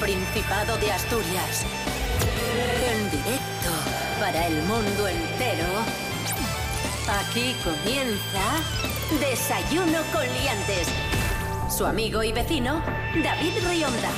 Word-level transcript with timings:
Principado 0.00 0.78
de 0.78 0.90
Asturias. 0.90 1.66
En 2.90 3.10
directo 3.10 3.70
para 4.18 4.46
el 4.46 4.62
mundo 4.62 5.06
entero. 5.06 5.66
Aquí 7.20 7.54
comienza 7.62 8.40
Desayuno 9.20 9.98
con 10.10 10.22
Liantes. 10.22 10.88
Su 11.68 11.84
amigo 11.84 12.22
y 12.22 12.32
vecino, 12.32 12.82
David 13.22 13.52
Rionda. 13.68 14.10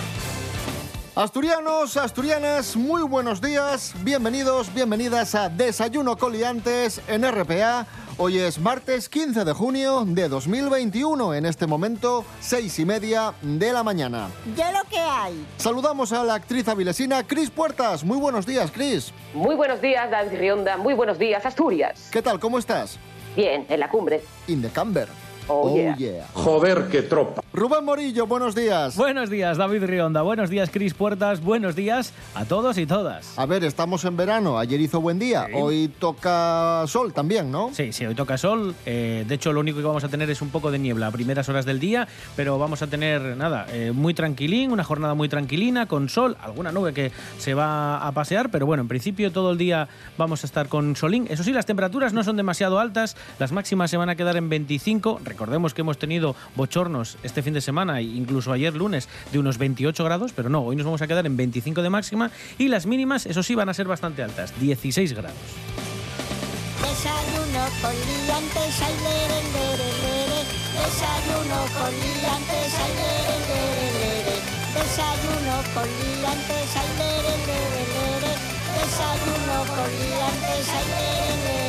Asturianos, 1.17 1.97
asturianas, 1.97 2.77
muy 2.77 3.03
buenos 3.03 3.41
días. 3.41 3.93
Bienvenidos, 4.03 4.73
bienvenidas 4.73 5.35
a 5.35 5.49
Desayuno 5.49 6.17
Coliantes 6.17 7.03
en 7.09 7.31
RPA. 7.31 7.87
Hoy 8.25 8.39
es 8.39 8.61
martes 8.61 9.09
15 9.09 9.45
de 9.45 9.53
junio 9.53 10.05
de 10.07 10.29
2021, 10.29 11.35
en 11.35 11.45
este 11.45 11.67
momento, 11.67 12.25
seis 12.39 12.79
y 12.79 12.85
media 12.85 13.35
de 13.43 13.73
la 13.73 13.83
mañana. 13.83 14.29
Ya 14.57 14.71
lo 14.71 14.89
que 14.89 14.97
hay. 14.97 15.45
Saludamos 15.57 16.13
a 16.13 16.23
la 16.23 16.35
actriz 16.35 16.69
avilesina 16.69 17.27
Cris 17.27 17.51
Puertas. 17.51 18.05
Muy 18.05 18.19
buenos 18.19 18.47
días, 18.47 18.71
Cris. 18.71 19.13
Muy 19.35 19.57
buenos 19.57 19.81
días, 19.81 20.09
David 20.09 20.39
Rionda. 20.39 20.77
Muy 20.77 20.95
buenos 20.95 21.19
días, 21.19 21.45
Asturias. 21.45 22.11
¿Qué 22.13 22.23
tal? 22.23 22.39
¿Cómo 22.39 22.61
estás? 22.61 22.97
Bien, 23.35 23.67
en 23.69 23.81
la 23.81 23.91
cumbre. 23.91 24.23
In 24.47 24.63
the 24.63 24.69
camber. 24.69 25.09
Oh, 25.49 25.75
yeah. 25.97 26.29
Joder, 26.33 26.87
qué 26.93 27.03
tropa. 27.03 27.42
Rubén 27.55 27.85
Morillo, 27.85 28.27
buenos 28.27 28.55
días. 28.55 28.97
Buenos 28.97 29.29
días, 29.29 29.59
David 29.59 29.85
Rionda. 29.85 30.23
Buenos 30.23 30.49
días, 30.49 30.71
Cris 30.71 30.95
Puertas. 30.95 31.43
Buenos 31.43 31.77
días 31.77 32.15
a 32.35 32.47
todos 32.47 32.79
y 32.79 32.87
todas. 32.87 33.39
A 33.39 33.45
ver, 33.45 33.63
estamos 33.65 34.07
en 34.07 34.17
verano. 34.17 34.59
Ayer 34.59 34.81
hizo 34.81 35.03
buen 35.03 35.19
día. 35.19 35.45
Sí. 35.49 35.53
Hoy 35.55 35.89
toca 35.99 36.83
sol 36.87 37.13
también, 37.13 37.53
¿no? 37.53 37.69
Sí, 37.75 37.93
sí, 37.93 38.07
hoy 38.07 38.15
toca 38.15 38.39
sol. 38.39 38.75
Eh, 38.87 39.27
de 39.29 39.35
hecho, 39.35 39.53
lo 39.53 39.61
único 39.61 39.81
que 39.81 39.85
vamos 39.85 40.03
a 40.03 40.09
tener 40.09 40.31
es 40.31 40.41
un 40.41 40.49
poco 40.49 40.71
de 40.71 40.79
niebla 40.79 41.09
a 41.09 41.11
primeras 41.11 41.47
horas 41.51 41.67
del 41.67 41.79
día, 41.79 42.09
pero 42.37 42.59
vamos 42.59 42.81
a 42.81 42.87
tener, 42.87 43.37
nada, 43.37 43.67
eh, 43.69 43.93
muy 43.95 44.15
tranquilín, 44.15 44.73
una 44.73 44.83
jornada 44.83 45.13
muy 45.13 45.29
tranquilina, 45.29 45.85
con 45.85 46.09
sol, 46.09 46.39
alguna 46.41 46.73
nube 46.73 46.95
que 46.95 47.13
se 47.37 47.53
va 47.53 47.99
a 47.99 48.13
pasear, 48.13 48.51
pero 48.51 48.65
bueno, 48.65 48.81
en 48.81 48.89
principio 48.89 49.31
todo 49.31 49.53
el 49.53 49.59
día 49.59 49.89
vamos 50.17 50.43
a 50.43 50.47
estar 50.47 50.69
con 50.69 50.97
solín. 50.97 51.27
Eso 51.29 51.45
sí, 51.45 51.53
las 51.53 51.67
temperaturas 51.67 52.15
no 52.15 52.25
son 52.25 52.39
demasiado 52.39 52.79
altas, 52.79 53.15
las 53.39 53.53
máximas 53.53 53.91
se 53.91 53.99
van 53.99 54.09
a 54.09 54.17
quedar 54.17 54.39
en 54.39 54.49
25. 54.49 55.21
Recordemos 55.23 55.75
que 55.75 55.83
hemos 55.83 55.99
tenido 55.99 56.35
bochornos 56.57 57.19
este 57.23 57.42
fin 57.43 57.55
de 57.55 57.61
semana, 57.61 58.01
e 58.01 58.05
incluso 58.05 58.53
ayer 58.53 58.75
lunes, 58.75 59.09
de 59.33 59.39
unos 59.39 59.59
28 59.59 60.05
grados, 60.05 60.33
pero 60.33 60.49
no, 60.49 60.63
hoy 60.63 60.77
nos 60.77 60.85
vamos 60.85 61.03
a 61.03 61.07
quedar 61.07 61.27
en 61.27 61.37
25 61.37 61.83
de 61.83 61.91
máxima 61.91 62.31
y 62.59 62.69
las 62.69 62.87
mínimas, 62.87 63.27
eso 63.27 63.43
sí, 63.43 63.55
van 63.55 63.69
a 63.69 63.75
ser 63.75 63.87
bastante 63.87 64.23
altas, 64.23 64.59
16 64.61 65.13
grados. 65.13 65.37
Desayuno 74.75 75.63
con. 75.75 75.93
Desayuno 78.75 79.65
con. 79.75 81.62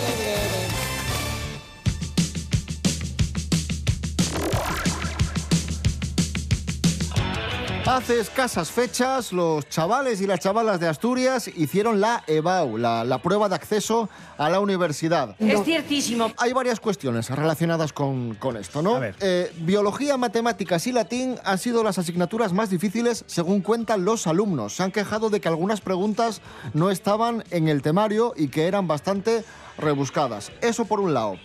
Hace 7.86 8.22
escasas 8.22 8.72
fechas, 8.72 9.34
los 9.34 9.68
chavales 9.68 10.22
y 10.22 10.26
las 10.26 10.40
chavalas 10.40 10.80
de 10.80 10.88
Asturias 10.88 11.50
hicieron 11.50 12.00
la 12.00 12.24
EBAU, 12.28 12.78
la, 12.78 13.04
la 13.04 13.18
prueba 13.18 13.50
de 13.50 13.56
acceso 13.56 14.08
a 14.38 14.50
la 14.50 14.62
universidad. 14.62 15.36
Es 15.38 15.66
ciertísimo. 15.66 16.32
Hay 16.38 16.54
varias 16.54 16.80
cuestiones 16.80 17.30
relacionadas 17.30 17.92
con, 17.92 18.36
con 18.36 18.56
esto, 18.56 18.82
¿no? 18.82 18.96
A 18.96 19.00
ver. 19.00 19.16
Eh, 19.20 19.52
biología, 19.60 20.16
matemáticas 20.16 20.88
y 20.88 20.94
latín 20.94 21.36
han 21.44 21.58
sido 21.58 21.84
las 21.84 21.98
asignaturas 21.98 22.54
más 22.54 22.70
difíciles 22.70 23.26
según 23.28 23.60
cuentan 23.60 24.06
los 24.06 24.28
alumnos. 24.28 24.78
Se 24.78 24.84
han 24.84 24.92
quejado 24.94 25.30
de 25.30 25.42
que 25.42 25.50
algunas 25.50 25.82
preguntas 25.82 26.42
no 26.74 26.90
estaban 26.90 27.44
en 27.52 27.68
el 27.68 27.82
temario 27.82 28.34
y 28.38 28.48
que 28.48 28.68
eran 28.68 28.88
bastante 28.88 29.44
rebuscadas. 29.78 30.52
Eso 30.62 30.86
por 30.86 31.00
un 31.00 31.14
lado. 31.14 31.36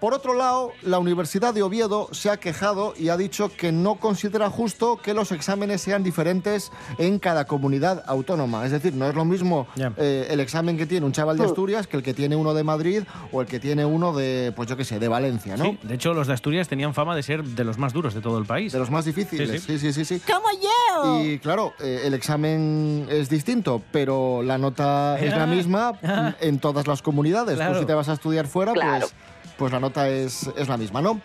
Por 0.00 0.14
otro 0.14 0.34
lado, 0.34 0.72
la 0.82 0.98
Universidad 0.98 1.54
de 1.54 1.62
Oviedo 1.62 2.08
se 2.12 2.30
ha 2.30 2.36
quejado 2.38 2.94
y 2.98 3.08
ha 3.08 3.16
dicho 3.16 3.50
que 3.56 3.72
no 3.72 3.96
considera 3.96 4.50
justo 4.50 4.96
que 4.96 5.14
los 5.14 5.32
exámenes 5.32 5.80
sean 5.80 6.02
diferentes 6.02 6.72
en 6.98 7.18
cada 7.18 7.46
comunidad 7.46 8.02
autónoma. 8.06 8.64
Es 8.64 8.72
decir, 8.72 8.94
no 8.94 9.08
es 9.08 9.14
lo 9.14 9.24
mismo 9.24 9.66
eh, 9.96 10.28
el 10.30 10.40
examen 10.40 10.76
que 10.76 10.86
tiene 10.86 11.06
un 11.06 11.12
chaval 11.12 11.38
de 11.38 11.44
Asturias 11.44 11.86
que 11.86 11.96
el 11.96 12.02
que 12.02 12.14
tiene 12.14 12.36
uno 12.36 12.54
de 12.54 12.64
Madrid 12.64 13.02
o 13.32 13.40
el 13.40 13.46
que 13.46 13.60
tiene 13.60 13.84
uno 13.84 14.12
de, 14.12 14.52
pues 14.56 14.68
yo 14.68 14.76
qué 14.76 14.84
sé, 14.84 14.98
de 14.98 15.08
Valencia, 15.08 15.56
¿no? 15.56 15.64
Sí, 15.64 15.78
de 15.82 15.94
hecho, 15.94 16.14
los 16.14 16.26
de 16.26 16.34
Asturias 16.34 16.68
tenían 16.68 16.94
fama 16.94 17.14
de 17.14 17.22
ser 17.22 17.44
de 17.44 17.64
los 17.64 17.78
más 17.78 17.92
duros 17.92 18.14
de 18.14 18.20
todo 18.20 18.38
el 18.38 18.44
país. 18.44 18.72
De 18.72 18.78
los 18.78 18.90
más 18.90 19.04
difíciles. 19.04 19.62
Sí, 19.62 19.74
Sí, 19.74 19.78
sí, 19.78 19.92
sí, 19.92 20.04
sí. 20.04 20.20
¡Como 20.20 20.46
yo! 20.52 21.20
Y 21.24 21.38
claro, 21.38 21.72
eh, 21.80 22.02
el 22.04 22.14
examen 22.14 23.06
es 23.10 23.28
distinto, 23.28 23.82
pero 23.90 24.42
la 24.42 24.58
nota 24.58 25.18
es 25.18 25.36
la 25.36 25.46
misma 25.46 25.92
en 26.40 26.58
todas 26.58 26.86
las 26.86 27.02
comunidades. 27.02 27.58
Claro. 27.66 27.74
Tú 27.74 27.80
si 27.80 27.86
te 27.86 27.94
vas 27.94 28.08
a 28.08 28.12
estudiar 28.14 28.46
fuera, 28.46 28.72
Claro. 28.72 29.06
pues, 29.08 29.54
pues 29.58 29.72
la 29.72 29.80
nota 29.80 30.08
es, 30.08 30.48
es 30.56 30.68
la 30.68 30.76
misma, 30.76 31.00
¿no? 31.02 31.20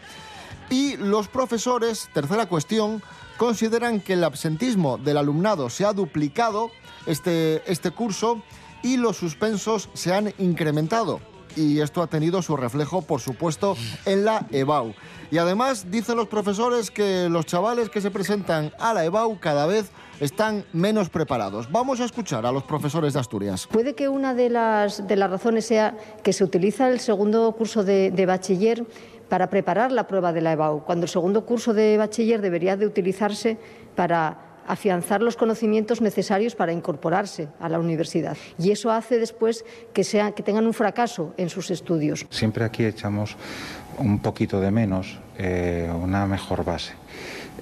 Y 0.69 0.97
los 0.97 1.27
profesores, 1.27 2.09
tercera 2.13 2.45
cuestión, 2.47 3.01
consideran 3.38 4.01
que 4.01 4.13
el 4.13 4.23
absentismo 4.23 4.97
del 4.97 5.17
alumnado 5.17 5.69
se 5.69 5.85
ha 5.85 5.94
duplicado 5.94 6.69
este, 7.05 7.63
este 7.72 7.91
curso 7.91 8.41
y 8.83 8.97
los 8.97 9.17
suspensos 9.17 9.89
se 9.94 10.13
han 10.13 10.33
incrementado. 10.38 11.22
Y 11.55 11.79
esto 11.79 12.03
ha 12.03 12.07
tenido 12.07 12.41
su 12.44 12.56
reflejo, 12.56 13.01
por 13.01 13.19
supuesto, 13.21 13.75
en 14.06 14.23
la 14.25 14.45
EBAU. 14.51 14.94
Y 15.31 15.39
además 15.39 15.89
dicen 15.89 16.16
los 16.17 16.27
profesores 16.27 16.91
que 16.91 17.27
los 17.29 17.45
chavales 17.47 17.89
que 17.89 18.01
se 18.01 18.11
presentan 18.11 18.71
a 18.79 18.94
la 18.94 19.03
EBAU 19.06 19.39
cada 19.39 19.66
vez 19.66 19.89
están 20.19 20.66
menos 20.74 21.09
preparados. 21.09 21.72
Vamos 21.72 22.00
a 22.00 22.06
escuchar 22.06 22.46
a 22.46 22.52
los 22.52 22.63
profesores 22.63 23.13
de 23.13 23.19
Asturias. 23.19 23.68
Puede 23.68 23.96
que 23.96 24.09
una 24.09 24.34
de 24.34 24.50
las, 24.50 25.07
de 25.07 25.16
las 25.16 25.30
razones 25.30 25.66
sea 25.66 25.96
que 26.24 26.34
se 26.34 26.44
utiliza 26.44 26.90
el 26.90 27.00
segundo 27.00 27.52
curso 27.53 27.84
de, 27.84 28.12
de 28.12 28.25
bachiller 28.25 28.85
para 29.30 29.50
preparar 29.50 29.91
la 29.91 30.07
prueba 30.07 30.34
de 30.34 30.41
la 30.41 30.53
EBAU, 30.53 30.84
cuando 30.84 31.06
el 31.06 31.09
segundo 31.09 31.46
curso 31.46 31.74
de 31.74 31.97
bachiller 31.97 32.41
debería 32.41 32.75
de 32.75 32.85
utilizarse 32.85 33.57
para 33.96 34.50
afianzar 34.69 35.22
los 35.22 35.35
conocimientos 35.35 36.00
necesarios 36.00 36.56
para 36.56 36.72
incorporarse 36.72 37.47
a 37.59 37.69
la 37.69 37.80
universidad. 37.80 38.38
Y 38.59 38.69
eso 38.69 38.91
hace 38.91 39.18
después 39.18 39.66
que, 39.94 40.03
sea, 40.03 40.31
que 40.34 40.44
tengan 40.44 40.68
un 40.68 40.74
fracaso 40.74 41.34
en 41.38 41.50
sus 41.50 41.72
estudios. 41.72 42.28
Siempre 42.30 42.63
aquí 42.63 42.86
echamos 42.86 43.36
un 43.97 44.19
poquito 44.19 44.59
de 44.62 44.69
menos 44.69 45.19
eh, 45.38 45.91
una 45.91 46.28
mejor 46.28 46.63
base. 46.63 46.94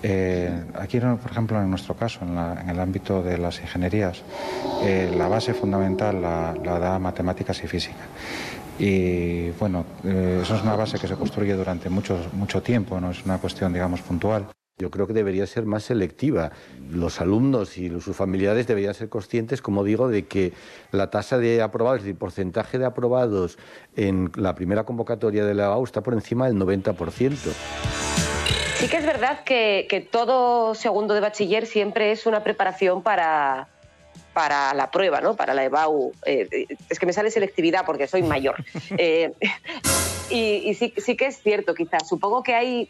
Eh, 0.04 0.64
aquí, 0.76 1.00
por 1.00 1.32
ejemplo, 1.32 1.62
en 1.62 1.70
nuestro 1.70 1.96
caso, 1.96 2.20
en, 2.24 2.36
la- 2.36 2.62
en 2.62 2.70
el 2.70 2.80
ámbito 2.80 3.24
de 3.24 3.38
las 3.38 3.60
ingenierías, 3.60 4.22
eh, 4.84 5.14
la 5.18 5.28
base 5.28 5.54
fundamental 5.54 6.22
la, 6.22 6.54
da 6.80 7.00
matemáticas 7.00 7.64
y 7.64 7.68
física. 7.68 7.96
Y 8.80 9.50
bueno, 9.52 9.86
eh, 10.04 10.40
eso 10.44 10.56
es 10.56 10.62
una 10.62 10.76
base 10.76 11.00
que 11.00 11.08
se 11.08 11.16
construye 11.16 11.54
durante 11.54 11.90
mucho, 11.90 12.18
mucho 12.34 12.62
tiempo, 12.62 13.00
no 13.02 13.12
es 13.12 13.26
una 13.26 13.40
cuestión, 13.40 13.74
digamos, 13.74 14.02
puntual. 14.02 14.48
Yo 14.80 14.92
creo 14.92 15.08
que 15.08 15.14
debería 15.14 15.48
ser 15.48 15.66
más 15.66 15.82
selectiva. 15.86 16.52
Los 16.92 17.20
alumnos 17.20 17.80
y 17.80 17.90
sus 18.00 18.16
familiares 18.16 18.68
deberían 18.68 18.94
ser 18.94 19.10
conscientes, 19.10 19.60
como 19.64 19.84
digo, 19.84 20.08
de 20.08 20.28
que 20.28 20.54
la 20.92 21.10
tasa 21.10 21.40
de 21.40 21.64
aprobados, 21.64 21.98
es 22.02 22.04
decir, 22.04 22.20
porcentaje 22.20 22.78
de 22.78 22.86
aprobados 22.86 23.58
en 23.96 24.30
la 24.36 24.54
primera 24.54 24.84
convocatoria 24.84 25.44
de 25.46 25.56
la 25.56 25.66
AU 25.66 25.84
está 25.84 26.04
por 26.04 26.14
encima 26.14 26.46
del 26.46 26.58
90%. 26.58 27.36
Sí 28.80 28.88
que 28.88 28.98
es 28.98 29.06
verdad 29.06 29.44
que, 29.44 29.88
que 29.90 30.02
todo 30.02 30.76
segundo 30.76 31.14
de 31.14 31.20
bachiller 31.20 31.66
siempre 31.66 32.12
es 32.12 32.26
una 32.28 32.44
preparación 32.44 33.02
para, 33.02 33.68
para 34.34 34.74
la 34.76 34.92
prueba, 34.92 35.20
¿no? 35.20 35.36
Para 35.36 35.54
la 35.56 35.64
EBAU. 35.64 36.12
Eh, 36.26 36.68
es 36.90 37.00
que 37.00 37.06
me 37.08 37.14
sale 37.14 37.32
selectividad 37.32 37.86
porque 37.86 38.08
soy 38.08 38.22
mayor. 38.24 38.56
Eh, 38.98 39.32
y 40.30 40.70
y 40.70 40.74
sí, 40.76 40.94
sí 40.98 41.16
que 41.16 41.28
es 41.28 41.42
cierto, 41.42 41.74
quizás. 41.74 42.08
Supongo 42.08 42.44
que 42.44 42.54
hay... 42.54 42.90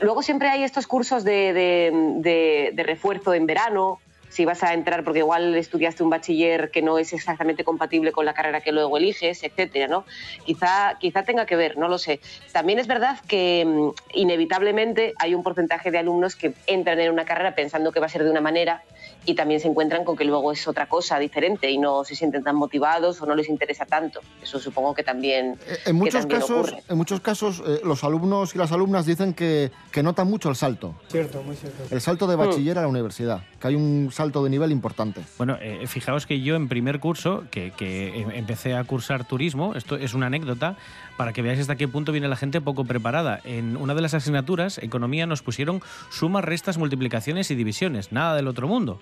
Luego 0.00 0.22
siempre 0.22 0.48
hay 0.48 0.64
estos 0.64 0.86
cursos 0.86 1.22
de, 1.22 1.52
de- 1.52 1.90
de- 2.16 2.70
de 2.72 2.82
refuerzo 2.82 3.34
en 3.34 3.46
verano, 3.46 4.00
si 4.32 4.44
vas 4.46 4.62
a 4.62 4.72
entrar 4.72 5.04
porque 5.04 5.18
igual 5.18 5.54
estudiaste 5.54 6.02
un 6.02 6.08
bachiller 6.10 6.70
que 6.70 6.80
no 6.80 6.96
es 6.98 7.12
exactamente 7.12 7.64
compatible 7.64 8.12
con 8.12 8.24
la 8.24 8.32
carrera 8.32 8.62
que 8.62 8.72
luego 8.72 8.96
eliges, 8.96 9.42
etcétera, 9.42 9.88
¿no? 9.88 10.04
Quizá, 10.46 10.96
quizá 10.98 11.22
tenga 11.22 11.44
que 11.44 11.54
ver, 11.54 11.76
no 11.76 11.86
lo 11.88 11.98
sé. 11.98 12.18
También 12.50 12.78
es 12.78 12.86
verdad 12.86 13.18
que 13.28 13.64
mm, 13.66 13.90
inevitablemente 14.14 15.12
hay 15.18 15.34
un 15.34 15.42
porcentaje 15.42 15.90
de 15.90 15.98
alumnos 15.98 16.34
que 16.36 16.54
entran 16.66 16.98
en 17.00 17.12
una 17.12 17.24
carrera 17.24 17.54
pensando 17.54 17.92
que 17.92 18.00
va 18.00 18.06
a 18.06 18.08
ser 18.08 18.24
de 18.24 18.30
una 18.30 18.40
manera 18.40 18.82
y 19.24 19.34
también 19.34 19.60
se 19.60 19.68
encuentran 19.68 20.04
con 20.04 20.16
que 20.16 20.24
luego 20.24 20.50
es 20.50 20.66
otra 20.66 20.86
cosa 20.86 21.18
diferente 21.18 21.70
y 21.70 21.78
no 21.78 22.02
se 22.04 22.16
sienten 22.16 22.42
tan 22.42 22.56
motivados 22.56 23.20
o 23.20 23.26
no 23.26 23.34
les 23.34 23.48
interesa 23.48 23.84
tanto. 23.84 24.20
Eso 24.42 24.58
supongo 24.58 24.94
que 24.94 25.02
también, 25.02 25.58
Eh, 25.68 25.76
En 25.76 25.82
que 25.84 25.92
muchos 25.92 26.20
también 26.22 26.40
casos, 26.40 26.68
ocurre. 26.70 26.82
en 26.88 26.96
muchos 26.96 27.20
casos 27.20 27.62
eh, 27.66 27.80
los 27.84 28.02
alumnos 28.02 28.54
y 28.54 28.58
las 28.58 28.72
alumnas 28.72 29.06
dicen 29.06 29.34
que, 29.34 29.70
que 29.92 30.02
notan 30.02 30.26
mucho 30.28 30.48
el 30.48 30.56
salto. 30.56 30.94
Cierto, 31.08 31.42
muy 31.42 31.54
cierto. 31.56 31.82
El 31.94 32.00
salto 32.00 32.26
de 32.26 32.36
bachiller 32.36 32.78
a 32.78 32.82
la 32.82 32.88
universidad. 32.88 33.42
Que 33.62 33.68
hay 33.68 33.74
un 33.76 34.10
salto 34.12 34.42
de 34.44 34.50
nivel 34.50 34.72
importante. 34.72 35.22
Bueno, 35.38 35.56
eh, 35.62 35.86
fijaos 35.86 36.26
que 36.26 36.40
yo 36.42 36.56
en 36.56 36.68
primer 36.68 36.98
curso, 36.98 37.44
que, 37.50 37.72
em- 37.78 38.30
empecé 38.32 38.74
a 38.74 38.82
cursar 38.84 39.24
turismo, 39.24 39.74
esto 39.76 39.96
es 39.96 40.12
una 40.14 40.26
anécdota, 40.26 40.76
para 41.16 41.32
que 41.32 41.42
veáis 41.42 41.60
hasta 41.60 41.76
qué 41.76 41.88
punto 41.88 42.12
viene 42.12 42.28
la 42.28 42.36
gente 42.36 42.60
poco 42.60 42.84
preparada. 42.84 43.40
En 43.44 43.76
una 43.76 43.94
de 43.94 44.00
las 44.00 44.14
asignaturas, 44.14 44.78
economía, 44.78 45.26
nos 45.26 45.42
pusieron 45.42 45.80
sumas, 46.10 46.44
restas, 46.44 46.78
multiplicaciones 46.78 47.50
y 47.50 47.54
divisiones, 47.54 48.12
nada 48.12 48.34
del 48.36 48.48
otro 48.48 48.68
mundo. 48.68 49.00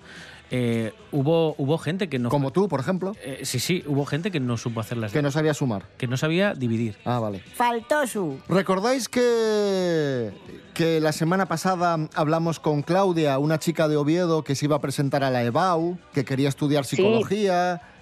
Eh, 0.53 0.91
hubo, 1.13 1.55
hubo 1.57 1.77
gente 1.77 2.09
que 2.09 2.19
no... 2.19 2.27
Como 2.29 2.51
tú, 2.51 2.67
por 2.67 2.81
ejemplo, 2.81 3.15
Eh, 3.23 3.39
sí, 3.43 3.59
sí, 3.59 3.83
hubo 3.87 4.05
gente 4.05 4.31
que 4.31 4.41
no 4.41 4.57
supo 4.57 4.81
hacerlas. 4.81 5.13
que 5.13 5.21
no 5.21 5.31
sabía 5.31 5.53
sumar. 5.53 5.83
que 5.97 6.07
no 6.07 6.17
sabía 6.17 6.53
dividir. 6.53 6.97
Ah, 7.05 7.19
vale. 7.19 7.39
Faltó 7.55 8.05
su. 8.05 8.37
¿Recordáis 8.49 9.07
que, 9.07 10.31
que 10.73 10.99
la 10.99 11.13
semana 11.13 11.45
pasada 11.47 11.97
hablamos 12.15 12.59
con 12.59 12.81
Claudia, 12.81 13.37
una 13.39 13.59
chica 13.59 13.87
de 13.87 13.95
Oviedo 13.95 14.43
que 14.43 14.55
se 14.55 14.65
iba 14.65 14.75
a 14.75 14.81
presentar 14.81 15.23
a 15.23 15.29
la 15.29 15.41
EBAU, 15.43 15.97
que 16.13 16.25
quería 16.25 16.49
estudiar 16.49 16.83
Sí. 16.85 16.97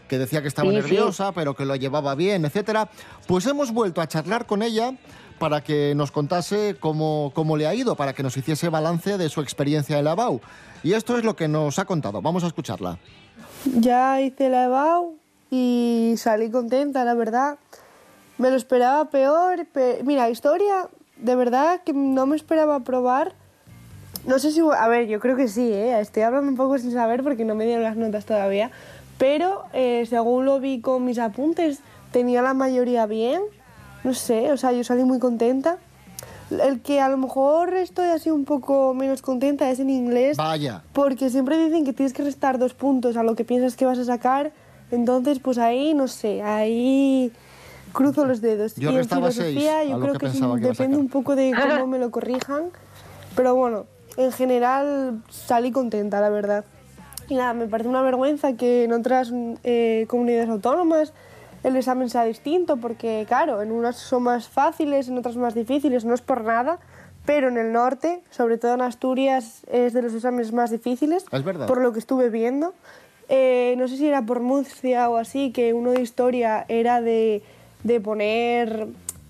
Que 0.10 0.18
decía 0.18 0.42
que 0.42 0.50
estaba 0.50 0.70
Sí, 0.70 0.76
sí. 0.76 0.82
nerviosa, 0.82 1.32
pero 1.32 1.56
que 1.56 1.64
lo 1.64 1.78
llevaba 1.78 2.16
bien, 2.16 2.44
etcétera? 2.44 2.90
Pues 3.28 3.46
hemos 3.46 3.72
vuelto 3.72 4.02
a 4.02 4.08
charlar 4.08 4.46
con 4.46 4.62
ella 4.62 4.94
para 5.40 5.64
que 5.64 5.94
nos 5.96 6.12
contase 6.12 6.76
cómo, 6.82 7.32
cómo 7.34 7.56
le 7.56 7.66
ha 7.68 7.74
ido, 7.74 7.96
para 7.96 8.12
que 8.12 8.24
nos 8.24 8.36
hiciese 8.36 8.68
balance 8.68 9.18
de 9.18 9.30
su 9.30 9.40
experiencia 9.40 9.98
en 9.98 10.04
la 10.04 10.12
EBAU. 10.12 10.42
Y 10.84 10.92
esto 10.94 11.18
es 11.18 11.24
lo 11.24 11.38
que 11.38 11.48
nos 11.48 11.80
ha 11.80 11.86
contado. 11.86 12.22
Vamos 12.22 12.44
a 12.44 12.48
escucharla. 12.48 12.98
Ya 13.78 14.20
hice 14.20 14.50
la 14.50 14.66
EBAU 14.66 15.16
y 15.50 16.16
salí 16.18 16.50
contenta, 16.52 17.06
la 17.06 17.14
verdad. 17.14 17.58
Me 18.38 18.50
lo 18.50 18.58
esperaba 18.58 19.06
peor. 19.10 19.66
pe- 19.66 20.02
Mira, 20.04 20.30
historia, 20.30 20.90
de 21.18 21.36
verdad 21.36 21.82
que 21.86 21.94
no 21.94 22.26
me 22.26 22.36
esperaba 22.36 22.82
probar. 22.82 23.34
No 24.26 24.40
sé 24.40 24.52
si... 24.52 24.60
A 24.62 24.88
ver, 24.90 25.08
yo 25.08 25.20
creo 25.22 25.36
que 25.38 25.48
sí, 25.48 25.72
¿eh? 25.72 26.00
Estoy 26.00 26.24
hablando 26.24 26.50
un 26.50 26.58
poco 26.58 26.78
sin 26.78 26.92
saber 26.92 27.24
porque 27.24 27.46
no 27.46 27.56
me 27.56 27.66
dieron 27.66 27.84
las 27.84 27.96
notas 27.96 28.26
todavía. 28.26 28.72
Pero 29.20 29.66
eh, 29.74 30.08
según 30.10 30.46
lo 30.46 30.60
vi 30.60 30.80
con 30.80 31.06
mis 31.06 31.20
apuntes, 31.20 31.82
tenía 32.12 32.42
la 32.42 32.56
mayoría 32.56 33.06
bien. 33.06 33.42
No 34.04 34.14
sé, 34.14 34.52
o 34.52 34.58
sea, 34.58 34.72
yo 34.72 34.84
salí 34.84 35.04
muy 35.04 35.20
contenta. 35.20 35.78
El 36.50 36.82
que 36.82 37.00
a 37.02 37.10
lo 37.10 37.18
mejor 37.18 37.76
estoy 37.76 38.08
así 38.08 38.32
un 38.32 38.46
poco 38.46 38.96
menos 38.96 39.22
contenta 39.22 39.70
es 39.70 39.80
en 39.80 39.90
inglés. 39.90 40.38
Vaya. 40.38 40.84
Porque 40.94 41.30
siempre 41.30 41.64
dicen 41.64 41.86
que 41.86 41.94
tienes 41.94 42.14
que 42.14 42.24
restar 42.24 42.58
dos 42.58 42.74
puntos 42.74 43.18
a 43.18 43.24
lo 43.24 43.36
que 43.36 43.44
piensas 43.44 43.76
que 43.76 43.86
vas 43.86 44.00
a 44.00 44.06
sacar. 44.06 44.54
Entonces, 44.90 45.40
pues 45.40 45.58
ahí, 45.58 45.94
no 45.94 46.08
sé, 46.08 46.42
ahí 46.42 47.32
cruzo 47.92 48.26
los 48.26 48.40
dedos. 48.40 48.76
Yo 48.76 48.92
y 48.92 48.96
en 48.96 49.04
seis 49.04 49.14
filosofía 49.14 49.80
a 49.80 49.84
yo 49.84 49.98
lo 49.98 50.00
creo 50.00 50.14
que 50.14 50.20
que, 50.20 50.26
sí, 50.28 50.32
pensaba 50.40 50.60
que 50.60 50.68
depende 50.68 50.98
un 50.98 51.10
poco 51.10 51.36
de 51.36 51.54
cómo 51.54 51.88
me 51.88 52.00
lo 52.00 52.10
corrijan. 52.10 52.70
Pero 53.36 53.54
bueno, 53.54 53.86
en 54.18 54.32
general 54.32 55.22
salí 55.30 55.72
contenta, 55.72 56.22
la 56.22 56.30
verdad. 56.30 56.64
Y 57.30 57.36
nada, 57.36 57.54
me 57.54 57.68
parece 57.68 57.90
una 57.90 58.02
vergüenza 58.02 58.54
que 58.54 58.84
en 58.86 58.92
otras 58.92 59.32
eh, 59.64 60.06
comunidades 60.10 60.50
autónomas 60.50 61.14
el 61.64 61.76
examen 61.76 62.10
sea 62.10 62.24
distinto, 62.24 62.78
porque 62.78 63.26
claro, 63.28 63.62
en 63.62 63.72
unas 63.72 63.98
son 63.98 64.24
más 64.24 64.48
fáciles, 64.48 65.08
en 65.10 65.18
otras 65.18 65.36
más 65.36 65.54
difíciles, 65.54 66.06
no 66.06 66.14
es 66.14 66.22
por 66.22 66.44
nada, 66.44 66.80
pero 67.26 67.50
en 67.50 67.58
el 67.58 67.72
norte, 67.72 68.22
sobre 68.32 68.58
todo 68.58 68.74
en 68.74 68.82
Asturias, 68.82 69.62
es 69.72 69.94
de 69.94 70.02
los 70.02 70.14
exámenes 70.14 70.54
más 70.54 70.72
difíciles, 70.72 71.26
Es 71.32 71.44
verdad. 71.44 71.68
por 71.68 71.82
lo 71.82 71.94
que 71.94 72.00
estuve 72.00 72.30
viendo. 72.30 72.74
Eh, 73.28 73.76
no 73.78 73.88
sé 73.88 73.98
si 73.98 74.08
era 74.08 74.24
por 74.24 74.40
Murcia 74.40 75.10
o 75.10 75.18
así, 75.18 75.52
que 75.52 75.74
uno 75.74 75.92
de 75.92 76.02
historia 76.02 76.66
era 76.68 77.02
de, 77.02 77.44
de 77.84 78.02
poner... 78.02 78.88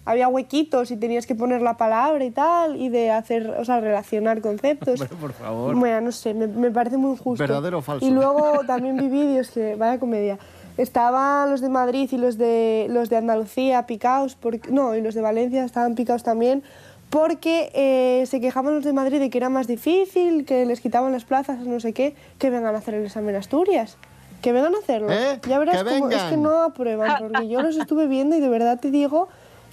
Había 0.10 0.28
huequitos 0.28 0.90
y 0.90 0.98
tenías 0.98 1.28
que 1.28 1.36
poner 1.36 1.62
la 1.62 1.78
palabra 1.78 2.26
y 2.26 2.32
tal, 2.32 2.78
y 2.82 2.90
de 2.90 3.12
hacer, 3.12 3.48
o 3.52 3.64
sea, 3.64 3.80
relacionar 3.80 4.42
conceptos. 4.42 5.00
Hombre, 5.02 5.18
por 5.22 5.34
favor. 5.34 5.76
Bueno, 5.76 6.02
no 6.02 6.12
sé, 6.12 6.34
me, 6.34 6.48
me 6.48 6.72
parece 6.72 6.98
muy 6.98 7.16
justo. 7.16 7.44
¿Verdadero 7.44 7.78
o 7.78 7.82
falso? 7.84 8.04
Y 8.04 8.10
luego 8.10 8.62
también 8.66 8.98
vi 8.98 9.08
vídeos 9.08 9.52
que, 9.52 9.76
vaya 9.76 10.00
comedia. 10.00 10.40
Estaban 10.78 11.52
los 11.52 11.62
de 11.62 11.70
Madrid 11.70 12.10
y 12.12 12.18
los 12.18 12.40
de, 12.40 12.88
los 12.90 13.12
de 13.12 13.18
Andalucía 13.18 13.86
picados, 13.86 14.34
porque, 14.34 14.72
no, 14.72 14.96
y 14.96 15.02
los 15.02 15.14
de 15.14 15.22
Valencia 15.22 15.64
estaban 15.64 15.94
picados 15.94 16.24
también, 16.24 16.64
porque 17.12 17.70
eh, 17.76 18.26
se 18.26 18.42
quejaban 18.42 18.74
los 18.74 18.84
de 18.84 18.94
Madrid 18.94 19.20
de 19.20 19.30
que 19.30 19.38
era 19.38 19.50
más 19.50 19.68
difícil, 19.68 20.44
que 20.44 20.66
les 20.66 20.82
quitaban 20.82 21.12
las 21.12 21.24
plazas, 21.24 21.60
no 21.60 21.80
sé 21.80 21.94
qué, 21.94 22.16
que 22.40 22.50
vengan 22.50 22.74
a 22.74 22.80
hacer 22.80 22.96
el 22.96 23.06
examen 23.06 23.36
Asturias. 23.36 23.98
Que 24.42 24.54
vengan 24.54 24.74
a 24.74 24.80
hacerlo. 24.80 25.12
¿Eh? 25.12 25.40
Ya 25.48 25.60
verás 25.60 25.84
Que 25.84 26.00
cómo 26.00 26.10
es 26.10 26.24
que 26.24 26.38
no 26.38 26.64
aprueban, 26.64 27.12
porque 27.20 27.48
yo 27.48 27.62
los 27.62 27.78
estuve 27.78 28.08
viendo 28.08 28.36
y 28.36 28.40
de 28.40 28.50
verdad 28.50 28.80
te 28.80 28.90
digo 28.90 29.28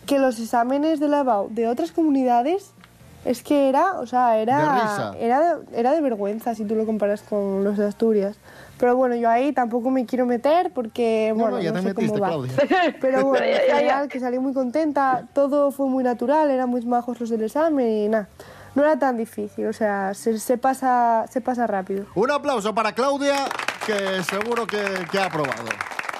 que 0.06 0.18
los 0.18 0.38
exámenes 0.38 1.00
de 1.00 1.08
la 1.08 1.20
EBAU 1.20 1.48
de 1.50 1.68
otras 1.68 1.92
comunidades 1.92 2.70
es 3.24 3.42
que 3.42 3.68
era, 3.68 3.94
o 3.98 4.06
sea, 4.06 4.30
De 4.30 4.42
era, 4.42 4.74
risa. 4.74 5.14
era, 5.18 5.58
era 5.74 5.92
de 5.92 6.00
vergüenza 6.00 6.54
si 6.54 6.64
tú 6.64 6.76
lo 6.76 6.86
comparas 6.86 7.22
con 7.22 7.64
los 7.64 7.76
de 7.76 7.86
Asturias. 7.86 8.36
Pero 8.78 8.94
bueno, 8.94 9.16
yo 9.16 9.28
ahí 9.28 9.52
tampoco 9.52 9.90
me 9.90 10.06
quiero 10.06 10.26
meter 10.26 10.70
porque, 10.72 11.32
No, 11.34 11.42
bueno, 11.42 11.56
no, 11.56 11.62
ya 11.62 11.72
no 11.72 11.80
te 11.82 11.88
sé 11.88 11.94
cómo 11.94 12.06
metiste, 12.06 12.20
va. 12.20 12.28
Claudia. 12.28 12.96
Pero 13.00 13.24
bueno, 13.26 13.44
en 13.44 13.60
general, 13.60 14.08
que 14.08 14.20
salí 14.20 14.38
muy 14.38 14.52
contenta, 14.52 15.24
todo 15.32 15.72
fue 15.72 15.88
muy 15.88 16.04
natural, 16.04 16.50
eran 16.50 16.68
muy 16.68 16.82
majos 16.82 17.18
los 17.18 17.30
del 17.30 17.42
examen 17.42 17.88
y 17.88 18.08
nada. 18.08 18.28
No 18.76 18.82
era 18.84 18.98
tan 18.98 19.16
difícil, 19.16 19.66
o 19.66 19.72
sea, 19.72 20.12
se, 20.12 20.38
se 20.38 20.58
pasa, 20.58 21.24
se 21.30 21.40
pasa 21.40 21.66
rápido. 21.66 22.04
Un 22.14 22.30
aplauso 22.30 22.74
para 22.74 22.92
Claudia, 22.92 23.34
que 23.86 24.22
seguro 24.22 24.66
que, 24.66 24.82
que 25.10 25.18
ha 25.18 25.24
aprobado. 25.24 25.64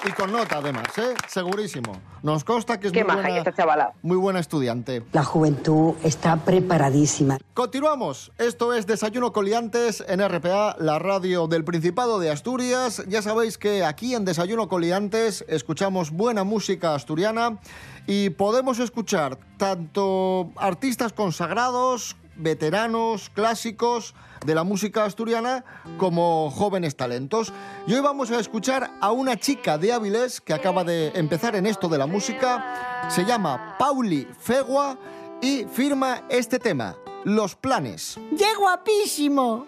Y 0.05 0.11
con 0.11 0.31
nota, 0.31 0.57
además, 0.59 0.97
¿eh? 0.97 1.15
Segurísimo. 1.27 1.91
Nos 2.23 2.43
consta 2.43 2.79
que 2.79 2.87
es 2.87 2.93
Qué 2.93 3.03
muy 3.03 3.07
maja 3.15 3.21
buena, 3.23 3.37
esta 3.39 3.53
chavala. 3.53 3.93
muy 4.01 4.15
buena 4.15 4.39
estudiante. 4.39 5.03
La 5.11 5.23
juventud 5.23 5.95
está 6.03 6.37
preparadísima. 6.37 7.37
Continuamos. 7.53 8.31
Esto 8.37 8.73
es 8.73 8.85
Desayuno 8.87 9.33
Coliantes 9.33 10.03
en 10.07 10.25
RPA, 10.27 10.75
la 10.79 10.99
radio 10.99 11.47
del 11.47 11.63
Principado 11.65 12.19
de 12.19 12.29
Asturias. 12.29 13.03
Ya 13.07 13.21
sabéis 13.21 13.57
que 13.57 13.83
aquí 13.83 14.13
en 14.15 14.23
Desayuno 14.23 14.69
Coliantes 14.69 15.43
escuchamos 15.47 16.11
buena 16.11 16.43
música 16.43 16.93
asturiana 16.95 17.57
y 18.05 18.29
podemos 18.29 18.79
escuchar 18.79 19.37
tanto 19.57 20.51
artistas 20.55 21.11
consagrados, 21.11 22.15
veteranos, 22.35 23.29
clásicos 23.31 24.13
de 24.45 24.55
la 24.55 24.63
música 24.63 25.05
asturiana 25.05 25.63
como 25.97 26.51
jóvenes 26.51 26.95
talentos. 26.95 27.53
Y 27.87 27.93
hoy 27.93 28.01
vamos 28.01 28.31
a 28.31 28.39
escuchar 28.39 28.91
a 29.01 29.11
una 29.11 29.37
chica 29.37 29.77
de 29.77 29.93
Áviles 29.93 30.41
que 30.41 30.53
acaba 30.53 30.83
de 30.83 31.09
empezar 31.15 31.55
en 31.55 31.65
esto 31.65 31.87
de 31.87 31.97
la 31.97 32.07
música. 32.07 33.07
Se 33.09 33.25
llama 33.25 33.75
Pauli 33.77 34.27
Fegua 34.39 34.97
y 35.41 35.65
firma 35.65 36.23
este 36.29 36.59
tema, 36.59 36.95
Los 37.23 37.55
Planes. 37.55 38.19
¡Qué 38.37 38.55
guapísimo! 38.57 39.65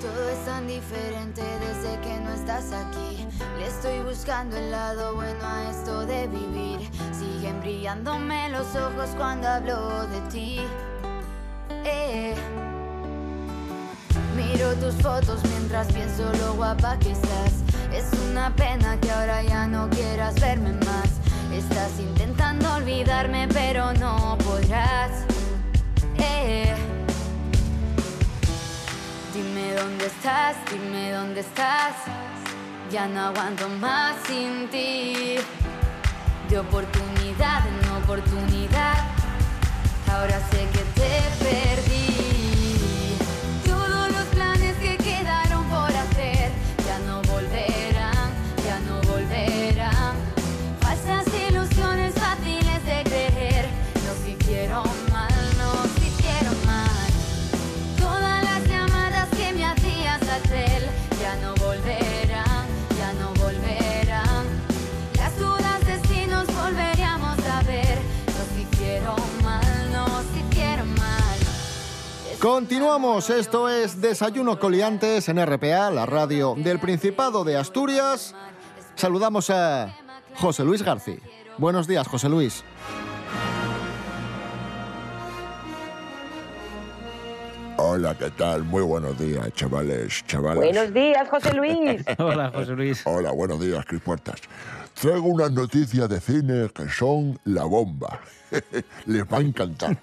Todo 0.00 0.28
es 0.28 0.44
tan 0.44 0.66
diferente 0.66 1.42
desde 1.42 2.00
que 2.00 2.20
no 2.20 2.32
estás 2.32 2.72
aquí. 2.72 3.26
Le 3.58 3.66
estoy 3.66 4.00
buscando 4.00 4.56
el 4.56 4.70
lado 4.70 5.14
bueno 5.14 5.44
a 5.44 5.70
esto 5.70 6.06
de 6.06 6.28
vivir. 6.28 6.80
Siguen 7.12 7.60
brillándome 7.60 8.48
los 8.50 8.74
ojos 8.76 9.10
cuando 9.16 9.48
hablo 9.48 10.06
de 10.06 10.20
ti. 10.30 10.60
Eh. 11.84 12.71
Miro 14.42 14.74
tus 14.74 14.94
fotos 15.02 15.40
mientras 15.44 15.86
pienso 15.92 16.32
lo 16.32 16.54
guapa 16.54 16.98
que 16.98 17.12
estás. 17.12 17.52
Es 17.92 18.06
una 18.30 18.54
pena 18.56 18.98
que 19.00 19.10
ahora 19.10 19.42
ya 19.42 19.66
no 19.66 19.88
quieras 19.90 20.34
verme 20.40 20.72
más. 20.72 21.10
Estás 21.52 22.00
intentando 22.00 22.74
olvidarme, 22.74 23.46
pero 23.48 23.92
no 23.94 24.36
podrás. 24.38 25.10
Eh. 26.18 26.74
Dime 29.34 29.74
dónde 29.74 30.06
estás, 30.06 30.56
dime 30.70 31.12
dónde 31.12 31.40
estás. 31.40 31.94
Ya 32.90 33.06
no 33.06 33.20
aguanto 33.28 33.68
más 33.68 34.16
sin 34.26 34.68
ti. 34.70 35.36
De 36.48 36.58
oportunidad 36.58 37.62
en 37.66 38.02
oportunidad. 38.02 39.04
Ahora 40.10 40.38
sé 40.50 40.68
que 40.72 40.91
Continuamos, 72.42 73.30
esto 73.30 73.68
es 73.68 74.00
Desayuno 74.00 74.58
Coliantes 74.58 75.28
en 75.28 75.40
RPA, 75.46 75.92
la 75.92 76.06
radio 76.06 76.56
del 76.58 76.80
Principado 76.80 77.44
de 77.44 77.56
Asturias. 77.56 78.34
Saludamos 78.96 79.48
a 79.48 79.96
José 80.34 80.64
Luis 80.64 80.82
García. 80.82 81.20
Buenos 81.56 81.86
días, 81.86 82.08
José 82.08 82.28
Luis. 82.28 82.64
Hola, 87.76 88.18
¿qué 88.18 88.30
tal? 88.30 88.64
Muy 88.64 88.82
buenos 88.82 89.16
días, 89.16 89.48
chavales, 89.54 90.24
chavales. 90.26 90.64
Buenos 90.64 90.92
días, 90.92 91.28
José 91.28 91.52
Luis. 91.54 92.02
Hola, 92.18 92.50
José 92.52 92.72
Luis. 92.72 93.02
Hola, 93.04 93.30
buenos 93.30 93.60
días, 93.60 93.84
Cris 93.86 94.00
Puertas. 94.00 94.40
Traigo 95.00 95.28
unas 95.28 95.52
noticias 95.52 96.08
de 96.08 96.20
cine 96.20 96.68
que 96.74 96.88
son 96.88 97.38
la 97.44 97.62
bomba. 97.62 98.18
Les 99.06 99.22
va 99.22 99.38
a 99.38 99.42
encantar. 99.42 99.96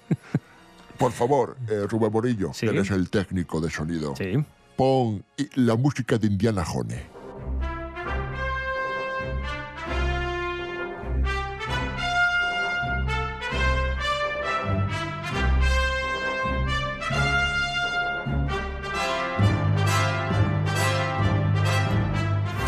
Por 1.00 1.12
favor, 1.12 1.56
eh, 1.66 1.86
Rubén 1.88 2.12
Morillo, 2.12 2.52
Sí. 2.52 2.66
que 2.66 2.72
eres 2.76 2.90
el 2.90 3.08
técnico 3.08 3.58
de 3.58 3.70
sonido. 3.70 4.14
Sí. 4.16 4.34
Pon 4.76 5.24
la 5.54 5.74
música 5.74 6.18
de 6.18 6.26
Indiana 6.26 6.62
Jone. 6.62 7.06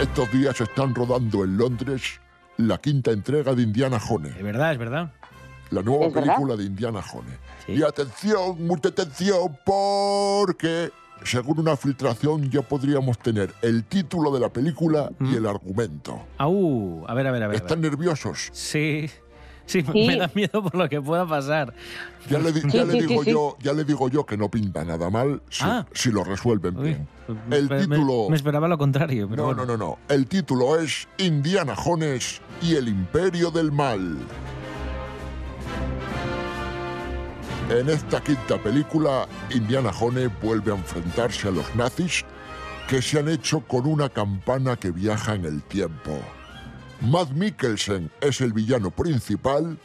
Estos 0.01 0.33
días 0.33 0.61
están 0.61 0.95
rodando 0.95 1.45
en 1.45 1.57
Londres 1.57 2.21
la 2.57 2.79
quinta 2.79 3.13
entrega 3.13 3.55
de 3.55 3.63
Indiana 3.63 4.01
Jone. 4.01 4.31
Es 4.31 4.43
verdad, 4.43 4.73
es 4.73 4.79
verdad. 4.79 5.13
La 5.73 5.83
nueva 5.83 6.11
película 6.13 6.55
de 6.57 6.65
Indiana 6.65 7.03
Jone. 7.03 7.31
Y 7.67 7.83
atención, 7.83 8.65
mucha 8.67 8.91
atención, 8.91 9.57
porque 9.65 10.91
según 11.25 11.61
una 11.61 11.77
filtración 11.77 12.51
ya 12.51 12.63
podríamos 12.63 13.19
tener 13.19 13.55
el 13.63 13.85
título 13.85 14.31
de 14.33 14.41
la 14.41 14.49
película 14.51 15.11
y 15.21 15.37
el 15.37 15.47
argumento. 15.47 16.21
Au, 16.39 17.05
a 17.09 17.15
ver, 17.15 17.27
a 17.27 17.31
ver, 17.33 17.43
a 17.45 17.47
ver. 17.49 17.57
a 17.59 17.61
ver. 17.61 17.63
¿Están 17.63 17.81
nerviosos? 17.81 18.51
Sí. 18.53 19.09
Sí, 19.65 19.83
Sí. 19.83 20.07
me 20.07 20.17
da 20.17 20.29
miedo 20.35 20.61
por 20.63 20.75
lo 20.75 20.89
que 20.89 21.01
pueda 21.01 21.25
pasar. 21.27 21.73
Ya 22.29 22.41
le, 22.41 22.53
ya 22.69 22.85
le 22.85 23.01
digo 23.01 23.23
yo, 23.23 23.57
ya 23.63 23.73
le 23.73 23.85
digo 23.85 24.09
yo 24.11 24.27
que 24.27 24.37
no 24.37 24.51
pinta 24.51 24.85
nada 24.85 25.09
mal 25.09 25.41
si, 25.49 25.63
Ah. 25.65 25.87
si 25.95 26.11
lo 26.11 26.25
resuelven 26.25 26.75
bien. 26.83 27.09
Me- 27.49 27.57
El 27.59 27.69
me- 27.71 27.79
título. 27.79 28.29
Me, 28.29 28.35
esperaba 28.37 28.67
lo 28.67 28.77
contrario, 28.77 29.29
pero 29.31 29.43
No, 29.43 29.55
bueno. 29.55 29.65
no, 29.65 29.77
no, 29.79 29.85
no. 29.87 29.99
El 30.15 30.27
título 30.27 30.79
es 30.81 31.07
Indiana 31.19 31.77
Jones 31.77 32.41
y 32.61 32.75
el 32.75 32.89
Imperio 32.89 33.53
del 33.53 33.71
Mal. 33.71 34.19
En 37.71 37.89
esta 37.89 38.23
quinta 38.23 38.59
película, 38.59 39.27
Indiana 39.51 39.93
Jones 39.93 40.31
vuelve 40.43 40.73
a 40.73 40.77
enfrentarse 40.77 41.49
a 41.49 41.51
los 41.51 41.75
nazis 41.75 42.25
que 42.89 43.01
se 43.01 43.19
han 43.19 43.29
hecho 43.29 43.61
con 43.61 43.87
una 43.87 44.09
campana 44.09 44.77
que 44.77 44.91
viaja 44.91 45.35
en 45.35 45.45
el 45.45 45.63
tiempo. 45.63 46.19
Matt 47.01 47.31
Mikkelsen 47.31 48.11
es 48.21 48.41
el 48.41 48.53
villano 48.53 48.91
principal 48.91 49.79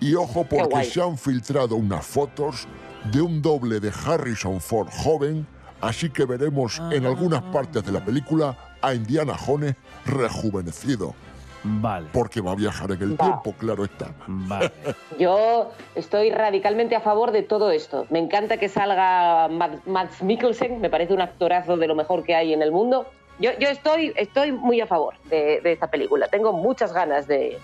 y 0.00 0.14
ojo 0.14 0.46
porque 0.48 0.84
se 0.84 1.02
han 1.02 1.18
filtrado 1.18 1.76
unas 1.76 2.06
fotos 2.06 2.68
de 3.10 3.20
un 3.20 3.42
doble 3.42 3.80
de 3.80 3.90
Harrison 3.90 4.60
Ford 4.60 4.88
joven, 4.90 5.46
así 5.80 6.10
que 6.10 6.24
veremos 6.24 6.80
en 6.92 7.06
algunas 7.06 7.42
partes 7.42 7.84
de 7.84 7.92
la 7.92 8.04
película 8.04 8.56
a 8.80 8.94
Indiana 8.94 9.34
Jones 9.36 9.74
rejuvenecido. 10.06 11.14
Vale. 11.64 12.08
Porque 12.12 12.40
va 12.40 12.52
a 12.52 12.54
viajar 12.54 12.90
en 12.90 13.02
el 13.02 13.12
Va. 13.12 13.24
tiempo, 13.24 13.54
claro 13.58 13.84
está. 13.84 14.12
Vale. 14.26 14.72
Yo 15.18 15.70
estoy 15.94 16.30
radicalmente 16.30 16.96
a 16.96 17.00
favor 17.00 17.30
de 17.32 17.42
todo 17.42 17.70
esto. 17.70 18.06
Me 18.10 18.18
encanta 18.18 18.56
que 18.56 18.68
salga 18.68 19.48
Matt, 19.48 19.86
Mads 19.86 20.22
Mikkelsen, 20.22 20.80
me 20.80 20.90
parece 20.90 21.12
un 21.14 21.20
actorazo 21.20 21.76
de 21.76 21.86
lo 21.86 21.94
mejor 21.94 22.24
que 22.24 22.34
hay 22.34 22.52
en 22.52 22.62
el 22.62 22.72
mundo. 22.72 23.06
Yo, 23.38 23.50
yo 23.58 23.68
estoy, 23.68 24.12
estoy 24.16 24.52
muy 24.52 24.80
a 24.80 24.86
favor 24.86 25.14
de, 25.30 25.60
de 25.62 25.72
esta 25.72 25.88
película. 25.88 26.28
Tengo 26.28 26.52
muchas 26.52 26.92
ganas 26.92 27.26
de, 27.26 27.58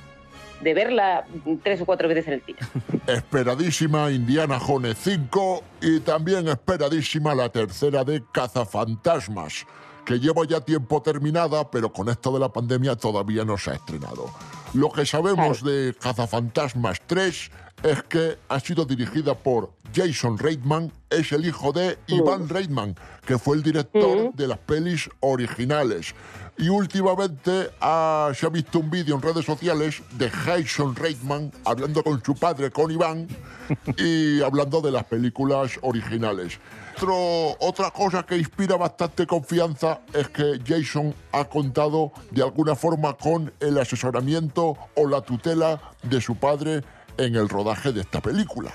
de 0.60 0.74
verla 0.74 1.24
tres 1.62 1.80
o 1.80 1.86
cuatro 1.86 2.08
veces 2.08 2.26
en 2.26 2.32
el 2.34 2.42
cine. 2.42 2.58
Esperadísima 3.06 4.10
Indiana 4.10 4.58
Jones 4.58 4.96
5 4.98 5.62
y 5.82 6.00
también 6.00 6.48
esperadísima 6.48 7.34
la 7.34 7.48
tercera 7.48 8.02
de 8.04 8.22
Cazafantasmas, 8.32 9.66
que 10.08 10.18
lleva 10.18 10.46
ya 10.46 10.62
tiempo 10.62 11.02
terminada, 11.02 11.70
pero 11.70 11.92
con 11.92 12.08
esto 12.08 12.32
de 12.32 12.38
la 12.38 12.50
pandemia 12.50 12.96
todavía 12.96 13.44
no 13.44 13.58
se 13.58 13.72
ha 13.72 13.74
estrenado. 13.74 14.30
Lo 14.72 14.90
que 14.90 15.04
sabemos 15.04 15.62
de 15.62 15.94
Cazafantasmas 16.00 17.02
3 17.06 17.50
es 17.82 18.02
que 18.04 18.38
ha 18.48 18.58
sido 18.58 18.86
dirigida 18.86 19.34
por 19.34 19.70
Jason 19.94 20.38
Reitman, 20.38 20.90
es 21.10 21.30
el 21.32 21.44
hijo 21.44 21.72
de 21.72 21.98
Ivan 22.06 22.48
Reitman, 22.48 22.96
que 23.26 23.38
fue 23.38 23.56
el 23.56 23.62
director 23.62 24.32
de 24.32 24.48
las 24.48 24.56
pelis 24.56 25.10
originales. 25.20 26.14
Y 26.56 26.70
últimamente 26.70 27.68
ah, 27.82 28.32
se 28.34 28.46
ha 28.46 28.48
visto 28.48 28.78
un 28.78 28.90
vídeo 28.90 29.14
en 29.14 29.20
redes 29.20 29.44
sociales 29.44 30.02
de 30.12 30.30
Jason 30.30 30.96
Reitman 30.96 31.52
hablando 31.66 32.02
con 32.02 32.24
su 32.24 32.34
padre, 32.34 32.70
con 32.70 32.90
Iván, 32.90 33.28
y 33.98 34.40
hablando 34.40 34.80
de 34.80 34.90
las 34.90 35.04
películas 35.04 35.78
originales. 35.82 36.58
Otro- 37.02 37.56
otra 37.60 37.90
cosa 37.92 38.24
que 38.24 38.36
inspira 38.36 38.76
bastante 38.76 39.24
confianza 39.24 40.00
es 40.12 40.28
que 40.30 40.58
Jason 40.66 41.14
ha 41.30 41.44
contado 41.44 42.10
de 42.32 42.42
alguna 42.42 42.74
forma 42.74 43.14
con 43.16 43.52
el 43.60 43.78
asesoramiento 43.78 44.76
o 44.96 45.06
la 45.08 45.20
tutela 45.20 45.80
de 46.02 46.20
su 46.20 46.34
padre 46.34 46.82
en 47.16 47.36
el 47.36 47.48
rodaje 47.48 47.92
de 47.92 48.00
esta 48.00 48.20
película. 48.20 48.72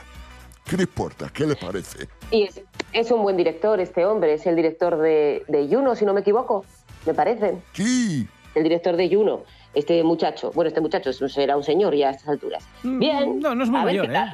Chris 0.65 0.87
Puertas, 0.87 1.33
¿qué 1.33 1.45
le 1.45 1.57
parece? 1.57 2.07
Y 2.31 2.43
es, 2.43 2.61
es 2.93 3.11
un 3.11 3.23
buen 3.23 3.35
director 3.35 3.81
este 3.81 4.05
hombre, 4.05 4.35
es 4.35 4.45
el 4.47 4.55
director 4.55 4.97
de, 4.99 5.43
de 5.49 5.67
Juno, 5.67 5.93
si 5.97 6.05
no 6.05 6.13
me 6.13 6.21
equivoco, 6.21 6.63
me 7.05 7.13
parece. 7.13 7.57
Sí. 7.73 8.25
El 8.55 8.63
director 8.63 8.95
de 8.95 9.13
Juno, 9.13 9.41
este 9.73 10.01
muchacho. 10.01 10.51
Bueno, 10.55 10.69
este 10.69 10.79
muchacho 10.79 11.11
será 11.27 11.57
un 11.57 11.63
señor 11.65 11.93
ya 11.93 12.07
a 12.07 12.11
estas 12.11 12.29
alturas. 12.29 12.63
Bien. 12.83 13.39
Mm, 13.39 13.41
No, 13.41 13.53
no 13.55 13.63
es 13.65 13.69
muy 13.69 13.81
a 13.81 13.83
mayor. 13.83 14.05
¿eh? 14.13 14.33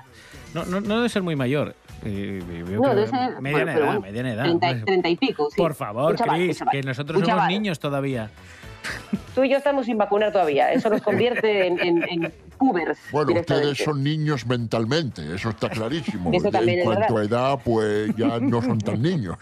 No, 0.53 0.65
no, 0.65 0.79
no 0.79 0.97
debe 0.97 1.09
ser 1.09 1.23
muy 1.23 1.35
mayor. 1.35 1.73
Eh, 2.05 2.41
veo 2.47 2.81
No, 2.81 2.89
que 2.89 2.95
debe 2.95 3.07
ser- 3.07 3.41
mediana 3.41 3.63
bueno, 3.65 3.71
edad, 3.71 3.85
bueno, 3.85 4.01
mediana 4.01 4.33
edad. 4.33 4.43
30, 4.43 4.67
hombre. 4.67 4.83
30 4.85 5.09
y 5.09 5.15
pico, 5.17 5.49
sí. 5.49 5.57
Por 5.57 5.73
favor, 5.75 6.15
chaval, 6.15 6.35
Chris, 6.39 6.63
que 6.71 6.81
nosotros 6.83 7.17
Un 7.19 7.25
somos 7.25 7.37
chaval. 7.39 7.49
niños 7.53 7.79
todavía. 7.79 8.29
Tú 9.35 9.43
y 9.43 9.49
yo 9.49 9.57
estamos 9.57 9.85
sin 9.85 9.97
vacunar 9.97 10.31
todavía. 10.31 10.71
Eso 10.71 10.89
nos 10.89 11.01
convierte 11.01 11.67
en, 11.67 11.79
en, 11.79 12.03
en 12.09 12.33
pubers. 12.57 12.97
Bueno, 13.11 13.33
ustedes 13.39 13.77
son 13.77 14.01
niños 14.03 14.45
mentalmente, 14.47 15.35
eso 15.35 15.49
está 15.49 15.69
clarísimo. 15.69 16.31
Eso 16.33 16.49
también 16.49 16.79
en 16.79 16.79
es 16.79 16.85
cuanto 16.85 17.13
verdad. 17.15 17.45
a 17.45 17.49
edad, 17.53 17.59
pues 17.63 18.15
ya 18.15 18.39
no 18.39 18.61
son 18.61 18.79
tan 18.79 19.01
niños. 19.01 19.37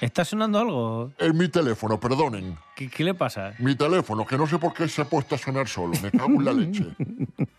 ¿Está 0.00 0.24
sonando 0.24 0.58
algo? 0.60 1.10
Es 1.18 1.34
mi 1.34 1.48
teléfono, 1.48 1.98
perdonen. 1.98 2.56
¿Qué, 2.76 2.88
qué 2.88 3.02
le 3.04 3.14
pasa? 3.14 3.52
Mi 3.58 3.74
teléfono, 3.74 4.24
que 4.24 4.38
no 4.38 4.46
sé 4.46 4.56
por 4.58 4.72
qué 4.72 4.88
se 4.88 5.02
ha 5.02 5.04
puesto 5.04 5.34
a 5.34 5.38
sonar 5.38 5.66
solo. 5.68 5.92
Me 6.02 6.10
cago 6.12 6.34
en 6.34 6.44
la 6.44 6.52
leche. 6.52 6.86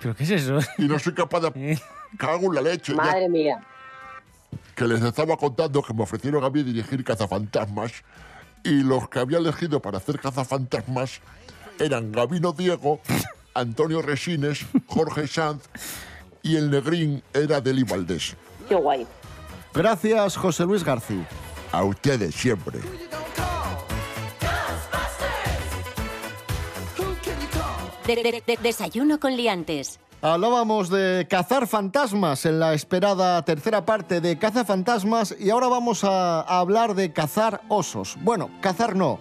¿Pero 0.00 0.14
qué 0.14 0.24
es 0.24 0.30
eso? 0.30 0.58
Y 0.78 0.84
no 0.84 0.98
soy 0.98 1.14
capaz 1.14 1.40
de... 1.40 1.78
Cago 2.18 2.46
en 2.46 2.54
la 2.54 2.62
leche. 2.62 2.92
ya 2.92 3.02
Madre 3.02 3.28
mía. 3.28 3.60
que 4.74 4.86
les 4.86 5.02
estaba 5.02 5.36
contando 5.36 5.82
que 5.82 5.92
me 5.92 6.02
ofrecieron 6.02 6.42
a 6.42 6.48
mí 6.50 6.62
dirigir 6.62 7.04
cazafantasmas 7.04 7.92
y 8.64 8.82
los 8.82 9.08
que 9.08 9.18
había 9.18 9.38
elegido 9.38 9.80
para 9.80 9.98
hacer 9.98 10.18
cazafantasmas 10.18 11.20
eran 11.78 12.10
Gabino 12.12 12.52
Diego, 12.52 13.00
Antonio 13.54 14.00
Resines, 14.02 14.64
Jorge 14.86 15.26
Sanz 15.26 15.64
y 16.42 16.56
el 16.56 16.70
negrín 16.70 17.22
era 17.34 17.60
Deli 17.60 17.82
Valdés. 17.82 18.36
Qué 18.68 18.74
guay. 18.74 19.06
Gracias, 19.74 20.36
José 20.36 20.64
Luis 20.64 20.82
García. 20.82 21.26
A 21.72 21.84
ustedes 21.84 22.34
siempre. 22.34 22.78
De- 28.08 28.22
de- 28.22 28.42
de- 28.46 28.56
desayuno 28.62 29.20
con 29.20 29.36
liantes. 29.36 30.00
Hablábamos 30.22 30.88
de 30.88 31.26
cazar 31.28 31.66
fantasmas 31.66 32.46
en 32.46 32.58
la 32.58 32.72
esperada 32.72 33.44
tercera 33.44 33.84
parte 33.84 34.22
de 34.22 34.38
Cazafantasmas 34.38 35.36
y 35.38 35.50
ahora 35.50 35.68
vamos 35.68 36.04
a, 36.04 36.40
a 36.40 36.58
hablar 36.58 36.94
de 36.94 37.12
cazar 37.12 37.60
osos. 37.68 38.16
Bueno, 38.22 38.48
cazar 38.62 38.96
no, 38.96 39.20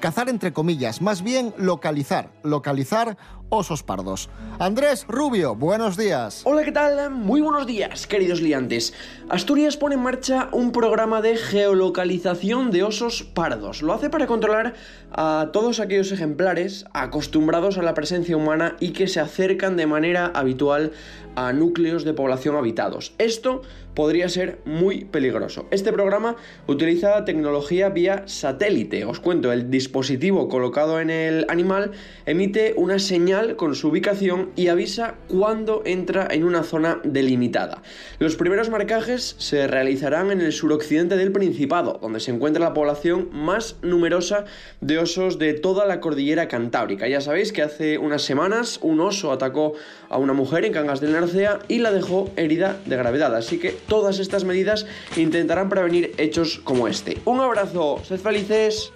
cazar 0.00 0.28
entre 0.28 0.52
comillas, 0.52 1.02
más 1.02 1.22
bien 1.22 1.52
localizar, 1.58 2.30
localizar 2.44 3.16
osos 3.50 3.82
pardos. 3.82 4.28
Andrés 4.58 5.06
Rubio, 5.08 5.54
buenos 5.54 5.96
días. 5.96 6.42
Hola, 6.44 6.64
¿qué 6.64 6.72
tal? 6.72 7.10
Muy 7.10 7.40
buenos 7.40 7.66
días, 7.66 8.06
queridos 8.06 8.40
liantes. 8.40 8.92
Asturias 9.28 9.76
pone 9.76 9.94
en 9.94 10.02
marcha 10.02 10.48
un 10.52 10.72
programa 10.72 11.22
de 11.22 11.36
geolocalización 11.36 12.70
de 12.70 12.82
osos 12.82 13.22
pardos. 13.22 13.82
Lo 13.82 13.92
hace 13.92 14.10
para 14.10 14.26
controlar 14.26 14.74
a 15.12 15.50
todos 15.52 15.80
aquellos 15.80 16.12
ejemplares 16.12 16.84
acostumbrados 16.92 17.78
a 17.78 17.82
la 17.82 17.94
presencia 17.94 18.36
humana 18.36 18.76
y 18.80 18.90
que 18.90 19.06
se 19.06 19.20
acercan 19.20 19.76
de 19.76 19.86
manera 19.86 20.26
habitual 20.34 20.92
a 21.36 21.52
núcleos 21.52 22.04
de 22.04 22.14
población 22.14 22.56
habitados. 22.56 23.14
Esto 23.18 23.62
podría 23.94 24.28
ser 24.28 24.60
muy 24.64 25.04
peligroso. 25.04 25.66
Este 25.70 25.92
programa 25.92 26.36
utiliza 26.66 27.24
tecnología 27.24 27.88
vía 27.88 28.22
satélite. 28.26 29.04
Os 29.04 29.20
cuento, 29.20 29.52
el 29.52 29.70
dispositivo 29.70 30.48
colocado 30.48 31.00
en 31.00 31.10
el 31.10 31.46
animal 31.48 31.92
emite 32.26 32.74
una 32.76 32.98
señal 32.98 33.37
con 33.56 33.74
su 33.74 33.88
ubicación 33.88 34.50
y 34.56 34.68
avisa 34.68 35.14
cuando 35.28 35.82
entra 35.84 36.26
en 36.30 36.44
una 36.44 36.62
zona 36.62 37.00
delimitada. 37.04 37.82
Los 38.18 38.36
primeros 38.36 38.68
marcajes 38.68 39.36
se 39.38 39.66
realizarán 39.66 40.30
en 40.30 40.40
el 40.40 40.52
suroccidente 40.52 41.16
del 41.16 41.32
Principado, 41.32 41.98
donde 42.02 42.20
se 42.20 42.32
encuentra 42.32 42.64
la 42.64 42.74
población 42.74 43.28
más 43.32 43.76
numerosa 43.82 44.44
de 44.80 44.98
osos 44.98 45.38
de 45.38 45.54
toda 45.54 45.86
la 45.86 46.00
cordillera 46.00 46.48
cantábrica. 46.48 47.06
Ya 47.06 47.20
sabéis 47.20 47.52
que 47.52 47.62
hace 47.62 47.98
unas 47.98 48.22
semanas 48.22 48.80
un 48.82 49.00
oso 49.00 49.30
atacó 49.30 49.74
a 50.08 50.18
una 50.18 50.32
mujer 50.32 50.64
en 50.64 50.72
Cangas 50.72 51.00
del 51.00 51.12
Narcea 51.12 51.60
y 51.68 51.78
la 51.78 51.92
dejó 51.92 52.30
herida 52.36 52.76
de 52.86 52.96
gravedad, 52.96 53.34
así 53.34 53.58
que 53.58 53.70
todas 53.70 54.18
estas 54.18 54.44
medidas 54.44 54.86
intentarán 55.16 55.68
prevenir 55.68 56.14
hechos 56.18 56.60
como 56.64 56.88
este. 56.88 57.18
Un 57.24 57.40
abrazo, 57.40 58.00
sed 58.04 58.18
felices. 58.18 58.92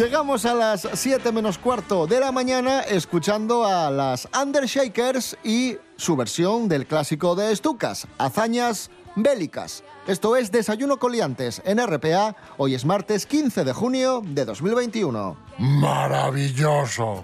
Llegamos 0.00 0.46
a 0.46 0.54
las 0.54 0.88
7 0.94 1.30
menos 1.30 1.58
cuarto 1.58 2.06
de 2.06 2.20
la 2.20 2.32
mañana 2.32 2.80
escuchando 2.80 3.66
a 3.66 3.90
las 3.90 4.26
Undershakers 4.34 5.36
y 5.44 5.76
su 5.96 6.16
versión 6.16 6.70
del 6.70 6.86
clásico 6.86 7.34
de 7.34 7.52
Estucas, 7.52 8.08
Hazañas 8.16 8.90
Bélicas. 9.14 9.84
Esto 10.06 10.36
es 10.36 10.50
Desayuno 10.50 10.98
Coliantes 10.98 11.60
en 11.66 11.86
RPA. 11.86 12.34
Hoy 12.56 12.74
es 12.74 12.86
martes 12.86 13.26
15 13.26 13.62
de 13.62 13.74
junio 13.74 14.22
de 14.24 14.46
2021. 14.46 15.36
Maravilloso. 15.58 17.22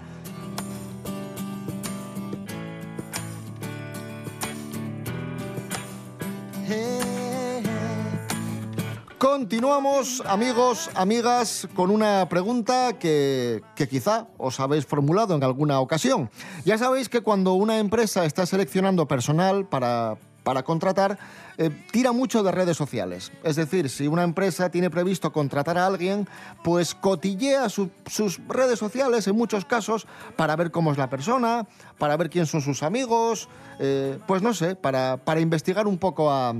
Continuamos, 9.41 10.23
amigos, 10.25 10.89
amigas, 10.95 11.67
con 11.75 11.91
una 11.91 12.27
pregunta 12.27 12.93
que, 12.97 13.61
quizá 13.87 14.25
os 14.39 14.59
habéis 14.59 14.87
formulado 14.87 15.35
en 15.35 15.43
alguna 15.43 15.79
ocasión. 15.79 16.31
Ya 16.65 16.79
sabéis 16.79 17.07
que 17.07 17.21
cuando 17.21 17.53
una 17.53 17.77
empresa 17.77 18.25
está 18.25 18.47
seleccionando 18.47 19.07
personal 19.07 19.67
para, 19.67 20.17
para 20.41 20.63
contratar, 20.63 21.19
eh, 21.59 21.69
tira 21.91 22.13
mucho 22.13 22.41
de 22.41 22.51
redes 22.51 22.77
sociales. 22.77 23.31
Es 23.43 23.57
decir, 23.57 23.91
si 23.91 24.07
una 24.07 24.23
empresa 24.23 24.71
tiene 24.71 24.89
previsto 24.89 25.31
contratar 25.31 25.77
a 25.77 25.85
alguien, 25.85 26.27
pues 26.63 26.95
cotillea 26.95 27.69
su- 27.69 27.91
sus 28.07 28.39
redes 28.47 28.79
sociales 28.79 29.27
en 29.27 29.35
muchos 29.35 29.65
casos 29.65 30.07
para 30.35 30.55
ver 30.55 30.71
cómo 30.71 30.91
es 30.91 30.97
la 30.97 31.11
persona, 31.11 31.67
para 31.99 32.17
ver 32.17 32.31
quién 32.31 32.47
son 32.47 32.61
sus 32.61 32.81
amigos, 32.81 33.49
eh, 33.77 34.17
pues 34.25 34.41
no 34.41 34.55
sé, 34.55 34.75
para, 34.75 35.17
para 35.17 35.41
investigar 35.41 35.85
un 35.85 35.99
poco 35.99 36.31
a- 36.31 36.55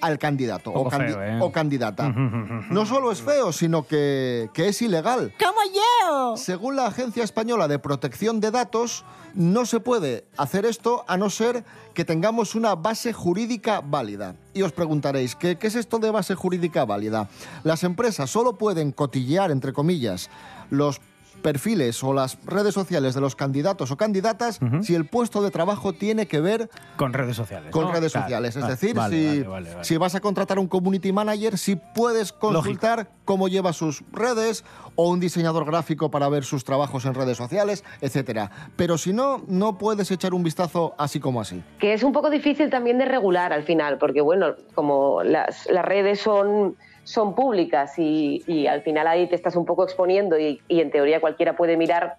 al 0.00 0.18
candidato 0.18 0.70
o, 0.70 0.74
Poco 0.84 0.90
candi- 0.90 1.12
feo, 1.12 1.22
¿eh? 1.22 1.38
o 1.40 1.52
candidata. 1.52 2.08
No 2.08 2.86
solo 2.86 3.12
es 3.12 3.22
feo, 3.22 3.52
sino 3.52 3.86
que, 3.86 4.48
que 4.52 4.68
es 4.68 4.80
ilegal. 4.82 5.32
¡Como 5.38 5.58
yo! 5.74 6.36
Según 6.36 6.76
la 6.76 6.86
Agencia 6.86 7.24
Española 7.24 7.68
de 7.68 7.78
Protección 7.78 8.40
de 8.40 8.50
Datos, 8.50 9.04
no 9.34 9.66
se 9.66 9.80
puede 9.80 10.24
hacer 10.36 10.64
esto 10.64 11.04
a 11.08 11.16
no 11.16 11.28
ser 11.30 11.64
que 11.94 12.04
tengamos 12.04 12.54
una 12.54 12.74
base 12.74 13.12
jurídica 13.12 13.80
válida. 13.84 14.34
Y 14.54 14.62
os 14.62 14.72
preguntaréis, 14.72 15.34
¿qué, 15.36 15.56
qué 15.56 15.66
es 15.66 15.74
esto 15.74 15.98
de 15.98 16.10
base 16.10 16.34
jurídica 16.34 16.84
válida? 16.84 17.28
Las 17.64 17.84
empresas 17.84 18.30
solo 18.30 18.54
pueden 18.54 18.92
cotillear, 18.92 19.50
entre 19.50 19.72
comillas, 19.72 20.30
los 20.70 21.00
perfiles 21.42 22.02
o 22.02 22.12
las 22.12 22.38
redes 22.44 22.74
sociales 22.74 23.14
de 23.14 23.20
los 23.20 23.36
candidatos 23.36 23.90
o 23.90 23.96
candidatas 23.96 24.58
si 24.82 24.94
el 24.94 25.06
puesto 25.06 25.42
de 25.42 25.50
trabajo 25.50 25.92
tiene 25.92 26.26
que 26.26 26.40
ver 26.40 26.68
Con 26.96 27.12
redes 27.12 27.36
sociales. 27.36 27.70
con 27.70 27.84
¿no? 27.86 27.92
redes 27.92 28.12
Claro. 28.12 28.26
sociales. 28.26 28.56
Es 28.56 28.64
Ah, 28.64 28.68
decir, 28.68 28.94
vale, 28.94 29.16
si, 29.16 29.26
vale, 29.26 29.48
vale, 29.48 29.70
vale. 29.74 29.84
si 29.84 29.96
vas 29.96 30.14
a 30.14 30.20
contratar 30.20 30.58
un 30.58 30.66
community 30.68 31.12
manager, 31.12 31.56
si 31.58 31.76
puedes 31.76 32.32
consultar 32.32 33.08
cómo 33.24 33.48
lleva 33.48 33.72
sus 33.72 34.02
redes 34.12 34.64
o 34.94 35.08
un 35.10 35.20
diseñador 35.20 35.64
gráfico 35.66 36.10
para 36.10 36.28
ver 36.28 36.44
sus 36.44 36.64
trabajos 36.64 37.04
en 37.04 37.14
redes 37.14 37.36
sociales, 37.36 37.84
etcétera. 38.00 38.50
Pero 38.76 38.98
si 38.98 39.12
no, 39.12 39.42
no 39.46 39.78
puedes 39.78 40.10
echar 40.10 40.34
un 40.34 40.42
vistazo 40.42 40.94
así 40.98 41.20
como 41.20 41.40
así. 41.40 41.62
que 41.78 41.92
es 41.92 42.02
un 42.02 42.12
poco 42.12 42.30
difícil 42.30 42.70
también 42.70 42.98
de 42.98 43.04
regular 43.04 43.52
al 43.52 43.62
final, 43.62 43.98
porque 43.98 44.20
bueno, 44.20 44.54
como 44.74 45.22
las, 45.22 45.66
las 45.70 45.84
redes 45.84 46.20
son, 46.20 46.76
son 47.06 47.36
públicas 47.36 47.92
y, 47.98 48.42
y 48.48 48.66
al 48.66 48.82
final 48.82 49.06
ahí 49.06 49.28
te 49.28 49.36
estás 49.36 49.54
un 49.54 49.64
poco 49.64 49.84
exponiendo 49.84 50.36
y, 50.38 50.60
y 50.66 50.80
en 50.80 50.90
teoría 50.90 51.20
cualquiera 51.20 51.56
puede 51.56 51.76
mirar, 51.76 52.16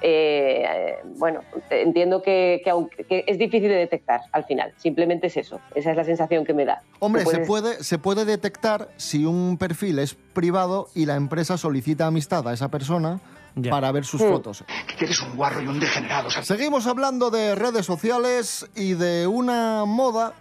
eh, 0.00 0.96
bueno, 1.18 1.40
entiendo 1.68 2.22
que, 2.22 2.62
que 2.64 2.70
aunque- 2.70 3.04
que 3.04 3.24
es 3.26 3.36
difícil 3.38 3.68
de 3.68 3.74
detectar 3.76 4.22
al 4.32 4.44
final, 4.44 4.72
simplemente 4.78 5.26
es 5.26 5.36
eso, 5.36 5.60
esa 5.74 5.90
es 5.90 5.96
la 5.96 6.04
sensación 6.04 6.46
que 6.46 6.54
me 6.54 6.64
da. 6.64 6.80
Hombre, 7.00 7.26
se 7.26 7.40
puede, 7.40 7.84
se 7.84 7.98
puede 7.98 8.24
detectar 8.24 8.88
si 8.96 9.26
un 9.26 9.58
perfil 9.58 9.98
es 9.98 10.14
privado 10.14 10.88
y 10.94 11.04
la 11.04 11.16
empresa 11.16 11.58
solicita 11.58 12.06
amistad 12.06 12.48
a 12.48 12.54
esa 12.54 12.70
persona 12.70 13.20
para 13.68 13.92
ver 13.92 14.04
sus 14.06 14.22
Mm. 14.22 14.30
fotos. 14.30 14.64
Que 14.98 15.04
eres 15.04 15.20
un 15.20 15.36
guarro 15.36 15.60
y 15.60 15.66
un 15.66 15.78
degenerado. 15.80 16.30
Seguimos 16.30 16.86
hablando 16.86 17.30
de 17.30 17.54
redes 17.56 17.84
sociales 17.84 18.66
y 18.74 18.94
de 18.94 19.26
una 19.26 19.84
moda 19.84 20.32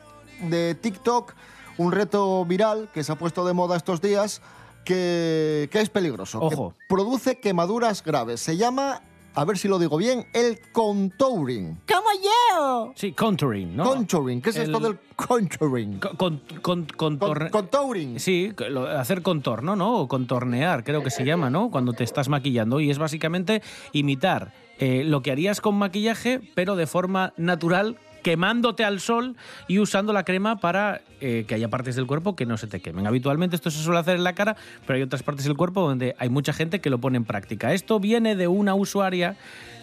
de 0.41 0.73
TikTok, 0.75 1.33
un 1.79 1.91
reto 1.91 2.45
viral 2.45 2.89
que 2.93 3.03
se 3.03 3.11
ha 3.11 3.15
puesto 3.15 3.45
de 3.45 3.53
moda 3.53 3.75
estos 3.77 4.01
días 4.01 4.41
que, 4.85 5.67
que 5.71 5.81
es 5.81 5.89
peligroso. 5.89 6.39
que 6.47 6.55
Ojo. 6.55 6.73
produce 6.87 7.39
quemaduras 7.39 8.03
graves. 8.03 8.39
Se 8.41 8.57
llama, 8.57 9.01
a 9.35 9.45
ver 9.45 9.57
si 9.57 9.67
lo 9.67 9.79
digo 9.79 9.97
bien, 9.97 10.25
el 10.33 10.59
contouring. 10.71 11.79
¡Como 11.87 12.09
yo! 12.23 12.91
Sí, 12.95 13.13
contouring, 13.13 13.75
¿no? 13.77 13.83
Contouring. 13.85 14.41
¿Qué 14.41 14.49
es 14.49 14.57
esto 14.57 14.77
El- 14.77 14.83
del 14.83 14.99
contouring? 15.15 15.99
Con, 16.17 16.41
con, 16.61 16.87
contorne- 16.87 17.49
contouring. 17.49 18.19
Sí, 18.19 18.51
hacer 18.97 19.21
contorno, 19.21 19.75
¿no? 19.75 19.99
O 20.01 20.07
contornear, 20.07 20.83
creo 20.83 21.03
que 21.03 21.11
se 21.11 21.23
llama, 21.25 21.49
¿no? 21.49 21.69
Cuando 21.71 21.93
te 21.93 22.03
estás 22.03 22.27
maquillando. 22.29 22.79
Y 22.79 22.89
es 22.89 22.97
básicamente 22.97 23.61
imitar 23.93 24.53
eh, 24.79 25.03
lo 25.05 25.21
que 25.21 25.31
harías 25.31 25.61
con 25.61 25.75
maquillaje, 25.75 26.41
pero 26.55 26.75
de 26.75 26.87
forma 26.87 27.33
natural 27.37 27.97
quemándote 28.21 28.83
al 28.83 28.99
sol 28.99 29.35
y 29.67 29.79
usando 29.79 30.13
la 30.13 30.23
crema 30.23 30.59
para 30.59 31.01
eh, 31.21 31.45
que 31.47 31.55
haya 31.55 31.69
partes 31.69 31.95
del 31.95 32.07
cuerpo 32.07 32.35
que 32.35 32.45
no 32.45 32.57
se 32.57 32.67
te 32.67 32.79
quemen. 32.79 33.07
Habitualmente 33.07 33.55
esto 33.55 33.71
se 33.71 33.81
suele 33.83 33.99
hacer 33.99 34.15
en 34.15 34.23
la 34.23 34.33
cara, 34.33 34.55
pero 34.85 34.97
hay 34.97 35.03
otras 35.03 35.23
partes 35.23 35.45
del 35.45 35.55
cuerpo 35.55 35.81
donde 35.81 36.15
hay 36.19 36.29
mucha 36.29 36.53
gente 36.53 36.79
que 36.79 36.89
lo 36.89 36.99
pone 36.99 37.17
en 37.17 37.25
práctica. 37.25 37.73
Esto 37.73 37.99
viene 37.99 38.35
de 38.35 38.47
una 38.47 38.75
usuaria 38.75 39.35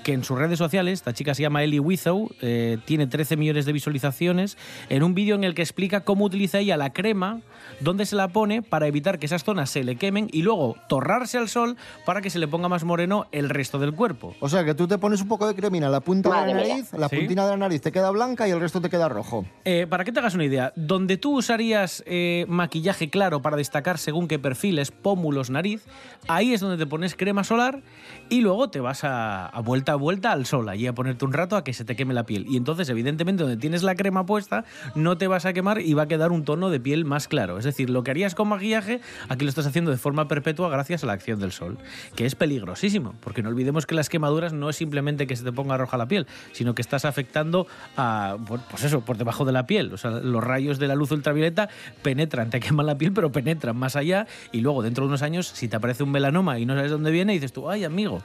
que 0.06 0.12
en 0.12 0.22
sus 0.22 0.38
redes 0.38 0.56
sociales, 0.56 0.92
esta 1.00 1.12
chica 1.12 1.34
se 1.34 1.42
llama 1.42 1.64
Ellie 1.64 1.80
Wizow, 1.80 2.30
eh, 2.40 2.78
tiene 2.84 3.08
13 3.08 3.36
millones 3.36 3.66
de 3.66 3.72
visualizaciones, 3.72 4.56
en 4.88 5.02
un 5.02 5.14
vídeo 5.16 5.34
en 5.34 5.42
el 5.42 5.52
que 5.52 5.62
explica 5.62 6.02
cómo 6.04 6.24
utiliza 6.26 6.60
ella 6.60 6.76
la 6.76 6.92
crema, 6.92 7.40
dónde 7.80 8.06
se 8.06 8.14
la 8.14 8.28
pone 8.28 8.62
para 8.62 8.86
evitar 8.86 9.18
que 9.18 9.26
esas 9.26 9.42
zonas 9.42 9.68
se 9.68 9.82
le 9.82 9.96
quemen 9.96 10.28
y 10.32 10.42
luego 10.42 10.76
torrarse 10.88 11.38
al 11.38 11.48
sol 11.48 11.76
para 12.04 12.20
que 12.20 12.30
se 12.30 12.38
le 12.38 12.46
ponga 12.46 12.68
más 12.68 12.84
moreno 12.84 13.26
el 13.32 13.48
resto 13.48 13.80
del 13.80 13.94
cuerpo. 13.94 14.32
O 14.38 14.48
sea, 14.48 14.64
que 14.64 14.74
tú 14.76 14.86
te 14.86 14.96
pones 14.96 15.20
un 15.22 15.26
poco 15.26 15.48
de 15.48 15.56
cremina 15.56 15.86
en 15.86 15.92
la 15.92 15.98
punta 15.98 16.28
Madre 16.28 16.46
de 16.46 16.54
la 16.54 16.60
mía. 16.62 16.74
nariz, 16.76 16.92
la 16.92 17.08
Sí. 17.08 17.16
puntina 17.16 17.44
de 17.44 17.50
la 17.50 17.56
nariz 17.56 17.80
te 17.82 17.90
queda 17.90 18.10
blanca 18.12 18.46
y 18.46 18.52
el 18.52 18.60
resto 18.60 18.80
te 18.80 18.88
queda 18.88 19.08
rojo. 19.08 19.44
Eh, 19.64 19.88
para 19.90 20.04
que 20.04 20.12
te 20.12 20.20
hagas 20.20 20.36
una 20.36 20.44
idea, 20.44 20.72
donde 20.76 21.16
tú 21.16 21.36
usarías 21.36 22.04
eh, 22.06 22.44
maquillaje 22.46 23.10
claro 23.10 23.42
para 23.42 23.56
destacar 23.56 23.98
según 23.98 24.28
qué 24.28 24.38
perfiles, 24.38 24.92
pómulos, 24.92 25.50
nariz, 25.50 25.84
ahí 26.28 26.54
es 26.54 26.60
donde 26.60 26.76
te 26.76 26.86
pones 26.88 27.16
crema 27.16 27.42
solar 27.42 27.82
y 28.28 28.40
luego 28.40 28.70
te 28.70 28.78
vas 28.78 29.02
a, 29.02 29.46
a 29.46 29.60
vuelta 29.62 29.95
vuelta 29.96 30.32
al 30.32 30.46
sol, 30.46 30.68
allí 30.68 30.86
a 30.86 30.94
ponerte 30.94 31.24
un 31.24 31.32
rato 31.32 31.56
a 31.56 31.64
que 31.64 31.72
se 31.72 31.84
te 31.84 31.96
queme 31.96 32.14
la 32.14 32.24
piel. 32.24 32.46
Y 32.48 32.56
entonces, 32.56 32.88
evidentemente, 32.88 33.42
donde 33.42 33.56
tienes 33.56 33.82
la 33.82 33.94
crema 33.94 34.26
puesta, 34.26 34.64
no 34.94 35.18
te 35.18 35.26
vas 35.26 35.46
a 35.46 35.52
quemar 35.52 35.80
y 35.80 35.94
va 35.94 36.04
a 36.04 36.08
quedar 36.08 36.32
un 36.32 36.44
tono 36.44 36.70
de 36.70 36.80
piel 36.80 37.04
más 37.04 37.28
claro. 37.28 37.58
Es 37.58 37.64
decir, 37.64 37.90
lo 37.90 38.02
que 38.02 38.10
harías 38.10 38.34
con 38.34 38.48
maquillaje, 38.48 39.00
aquí 39.28 39.44
lo 39.44 39.48
estás 39.48 39.66
haciendo 39.66 39.90
de 39.90 39.96
forma 39.96 40.28
perpetua 40.28 40.68
gracias 40.68 41.02
a 41.02 41.06
la 41.06 41.12
acción 41.12 41.40
del 41.40 41.52
sol, 41.52 41.78
que 42.14 42.26
es 42.26 42.34
peligrosísimo, 42.34 43.14
porque 43.20 43.42
no 43.42 43.48
olvidemos 43.48 43.86
que 43.86 43.94
las 43.94 44.08
quemaduras 44.08 44.52
no 44.52 44.70
es 44.70 44.76
simplemente 44.76 45.26
que 45.26 45.36
se 45.36 45.44
te 45.44 45.52
ponga 45.52 45.76
roja 45.76 45.96
la 45.96 46.06
piel, 46.06 46.26
sino 46.52 46.74
que 46.74 46.82
estás 46.82 47.04
afectando 47.04 47.66
a, 47.96 48.36
pues 48.70 48.84
eso, 48.84 49.00
por 49.00 49.16
debajo 49.16 49.44
de 49.44 49.52
la 49.52 49.66
piel. 49.66 49.88
Los 49.88 50.44
rayos 50.44 50.78
de 50.78 50.88
la 50.88 50.94
luz 50.94 51.10
ultravioleta 51.10 51.68
penetran, 52.02 52.50
te 52.50 52.60
queman 52.66 52.86
la 52.86 52.98
piel, 52.98 53.12
pero 53.12 53.32
penetran 53.32 53.76
más 53.76 53.96
allá 53.96 54.26
y 54.52 54.60
luego 54.60 54.82
dentro 54.82 55.04
de 55.04 55.08
unos 55.08 55.22
años, 55.22 55.46
si 55.46 55.68
te 55.68 55.76
aparece 55.76 56.02
un 56.02 56.10
melanoma 56.10 56.58
y 56.58 56.66
no 56.66 56.74
sabes 56.74 56.90
dónde 56.90 57.10
viene, 57.10 57.32
dices 57.32 57.52
tú, 57.52 57.70
ay, 57.70 57.84
amigo. 57.84 58.22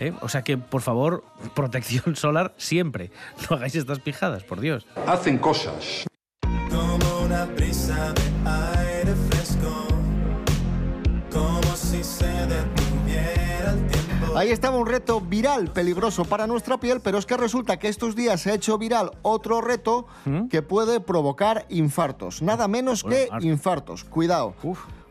¿Eh? 0.00 0.12
O 0.20 0.28
sea 0.28 0.42
que, 0.42 0.58
por 0.58 0.82
favor, 0.82 1.24
protección 1.54 2.16
solar 2.16 2.54
siempre. 2.56 3.10
No 3.48 3.56
hagáis 3.56 3.74
estas 3.74 4.00
pijadas, 4.00 4.44
por 4.44 4.60
Dios. 4.60 4.86
Hacen 5.06 5.38
cosas. 5.38 6.06
Como 6.70 7.24
una 7.24 7.44
brisa 7.46 8.12
de 8.12 8.50
aire 8.50 9.14
fresco, 9.30 9.86
como 11.30 11.76
si 11.76 12.02
se 12.02 12.26
detuviera 12.26 13.72
el 13.72 13.86
tiempo. 13.86 14.36
Ahí 14.36 14.50
estaba 14.50 14.78
un 14.78 14.86
reto 14.86 15.20
viral 15.20 15.70
peligroso 15.72 16.24
para 16.24 16.46
nuestra 16.46 16.78
piel, 16.78 17.00
pero 17.00 17.18
es 17.18 17.26
que 17.26 17.36
resulta 17.36 17.78
que 17.78 17.88
estos 17.88 18.16
días 18.16 18.40
se 18.40 18.50
ha 18.50 18.54
hecho 18.54 18.78
viral 18.78 19.12
otro 19.22 19.60
reto 19.60 20.06
que 20.50 20.62
puede 20.62 21.00
provocar 21.00 21.66
infartos. 21.68 22.40
Nada 22.40 22.66
menos 22.66 23.04
que 23.04 23.28
infartos. 23.40 24.04
Cuidado. 24.04 24.54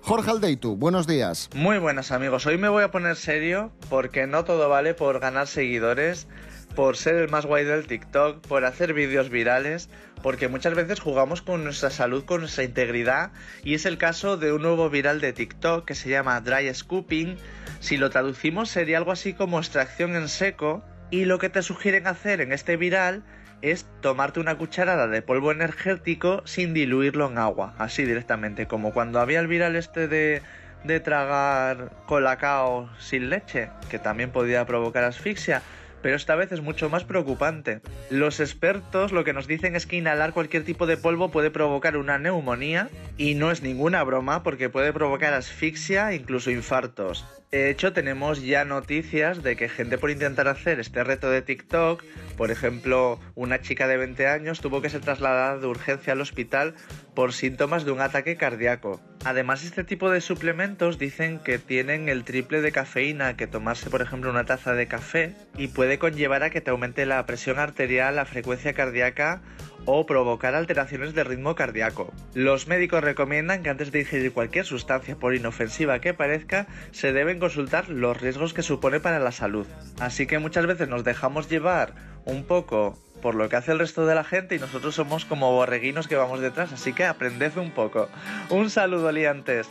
Jorge 0.04 0.32
Aldeitu, 0.32 0.76
buenos 0.76 1.06
días. 1.06 1.48
Muy 1.54 1.78
buenas 1.78 2.12
amigos, 2.12 2.48
hoy 2.48 2.58
me 2.58 2.70
voy 2.70 2.84
a 2.84 2.90
poner 2.90 3.16
serio 3.16 3.72
porque 3.88 4.26
no 4.26 4.44
todo 4.44 4.68
vale 4.68 4.96
por 4.96 5.20
ganar 5.20 5.46
seguidores, 5.46 6.28
por 6.76 6.98
ser 6.98 7.16
el 7.16 7.30
más 7.30 7.46
guay 7.46 7.66
del 7.66 7.86
TikTok, 7.86 8.46
por 8.48 8.66
hacer 8.66 8.96
vídeos 8.96 9.30
virales, 9.30 9.90
porque 10.24 10.48
muchas 10.48 10.74
veces 10.74 11.00
jugamos 11.00 11.44
con 11.44 11.64
nuestra 11.64 11.92
salud, 11.92 12.26
con 12.26 12.42
nuestra 12.42 12.64
integridad 12.64 13.32
y 13.64 13.76
es 13.76 13.86
el 13.86 14.00
caso 14.00 14.38
de 14.38 14.52
un 14.52 14.64
nuevo 14.64 14.90
viral 14.90 15.22
de 15.22 15.34
TikTok 15.34 15.86
que 15.86 15.94
se 15.94 16.10
llama 16.10 16.42
Dry 16.42 16.74
Scooping. 16.74 17.38
Si 17.80 17.98
lo 17.98 18.10
traducimos 18.10 18.70
sería 18.70 18.98
algo 18.98 19.12
así 19.12 19.34
como 19.34 19.60
extracción 19.60 20.16
en 20.16 20.30
seco 20.30 20.84
y 21.12 21.26
lo 21.26 21.38
que 21.38 21.50
te 21.50 21.62
sugieren 21.62 22.08
hacer 22.08 22.42
en 22.42 22.54
este 22.54 22.76
viral 22.76 23.24
es 23.62 23.86
tomarte 24.02 24.40
una 24.40 24.56
cucharada 24.56 25.08
de 25.08 25.22
polvo 25.22 25.52
energético 25.52 26.42
sin 26.46 26.74
diluirlo 26.74 27.30
en 27.30 27.38
agua, 27.38 27.74
así 27.78 28.04
directamente, 28.04 28.68
como 28.68 28.94
cuando 28.94 29.20
había 29.20 29.40
el 29.40 29.48
viral 29.48 29.76
este 29.76 30.08
de, 30.08 30.42
de 30.84 31.00
tragar 31.00 31.92
colacao 32.08 32.90
sin 33.00 33.30
leche, 33.30 33.70
que 33.90 34.00
también 34.00 34.32
podía 34.32 34.66
provocar 34.66 35.04
asfixia, 35.04 35.62
pero 36.02 36.16
esta 36.16 36.36
vez 36.36 36.52
es 36.52 36.62
mucho 36.62 36.90
más 36.90 37.04
preocupante. 37.04 37.82
Los 38.10 38.40
expertos 38.40 39.12
lo 39.12 39.24
que 39.24 39.34
nos 39.34 39.48
dicen 39.48 39.76
es 39.76 39.86
que 39.86 39.98
inhalar 39.98 40.34
cualquier 40.34 40.64
tipo 40.64 40.86
de 40.86 40.98
polvo 40.98 41.32
puede 41.32 41.52
provocar 41.52 41.98
una 41.98 42.18
neumonía 42.18 42.90
y 43.18 43.36
no 43.36 43.52
es 43.52 43.62
ninguna 43.62 44.04
broma 44.04 44.44
porque 44.44 44.70
puede 44.70 44.94
provocar 44.94 45.34
asfixia 45.34 46.12
e 46.12 46.16
incluso 46.16 46.52
infartos. 46.52 47.26
De 47.52 47.70
hecho, 47.70 47.92
tenemos 47.92 48.42
ya 48.42 48.64
noticias 48.64 49.44
de 49.44 49.58
que 49.58 49.68
gente 49.68 49.98
por 49.98 50.10
intentar 50.10 50.48
hacer 50.48 50.80
este 50.80 51.04
reto 51.04 51.30
de 51.30 51.42
TikTok, 51.42 52.02
por 52.38 52.50
ejemplo, 52.50 53.20
una 53.36 53.60
chica 53.60 53.88
de 53.88 53.98
20 53.98 54.26
años 54.28 54.62
tuvo 54.62 54.82
que 54.82 54.90
ser 54.90 55.02
trasladada 55.02 55.58
de 55.58 55.68
urgencia 55.68 56.14
al 56.14 56.22
hospital 56.22 56.76
por 57.14 57.34
síntomas 57.34 57.86
de 57.86 57.92
un 57.92 58.02
ataque 58.02 58.38
cardíaco. 58.38 59.02
Además, 59.24 59.64
este 59.64 59.84
tipo 59.84 60.10
de 60.10 60.22
suplementos 60.22 60.98
dicen 60.98 61.40
que 61.40 61.60
tienen 61.60 62.10
el 62.10 62.24
triple 62.24 62.62
de 62.62 62.72
cafeína 62.72 63.38
que 63.38 63.48
tomarse, 63.48 63.90
por 63.90 64.02
ejemplo, 64.02 64.30
una 64.30 64.46
taza 64.46 64.74
de 64.74 64.88
café 64.88 65.36
y 65.58 65.68
puede 65.68 66.00
conllevar 66.00 66.44
a 66.44 66.50
que 66.50 66.62
te 66.62 66.72
aumente 66.72 67.06
la 67.06 67.26
presión 67.26 67.60
arterial, 67.60 68.16
la 68.16 68.26
frecuencia 68.26 68.74
cardíaca 68.74 69.42
o 69.86 70.06
provocar 70.06 70.56
alteraciones 70.56 71.14
de 71.14 71.24
ritmo 71.24 71.56
cardíaco. 71.56 72.14
Los 72.34 72.68
médicos 72.68 73.04
recomiendan 73.04 73.64
que 73.64 73.70
antes 73.70 73.92
de 73.92 74.02
ingerir 74.02 74.32
cualquier 74.32 74.66
sustancia, 74.66 75.16
por 75.16 75.36
inofensiva 75.36 76.00
que 76.00 76.14
parezca, 76.14 76.68
se 76.92 77.14
deben 77.14 77.40
consultar 77.40 77.90
los 77.90 78.20
riesgos 78.20 78.54
que 78.54 78.62
supone 78.62 79.00
para 79.00 79.20
la 79.20 79.32
salud. 79.32 79.68
Así 80.00 80.28
que 80.28 80.40
muchas 80.40 80.66
veces 80.66 80.88
nos 80.88 81.04
dejamos 81.04 81.50
llevar 81.50 81.94
un 82.26 82.44
poco 82.44 82.98
por 83.22 83.36
lo 83.36 83.48
que 83.48 83.56
hace 83.56 83.72
el 83.72 83.80
resto 83.80 84.06
de 84.06 84.16
la 84.16 84.24
gente 84.24 84.56
y 84.56 84.60
nosotros 84.60 84.96
somos 84.96 85.26
como 85.26 85.52
borreguinos 85.52 86.08
que 86.08 86.16
vamos 86.16 86.42
detrás, 86.42 86.74
así 86.74 86.94
que 86.94 87.06
aprended 87.06 87.56
un 87.58 87.72
poco. 87.72 88.10
Un 88.50 88.70
saludo, 88.70 89.12
liantes. 89.12 89.68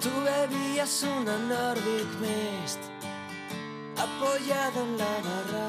Tú 0.00 0.10
bebías 0.24 1.02
una 1.02 1.36
Nordic 1.36 2.08
Mist 2.20 2.80
apoyado 3.98 4.84
en 4.84 4.98
la 4.98 5.04
barra. 5.04 5.68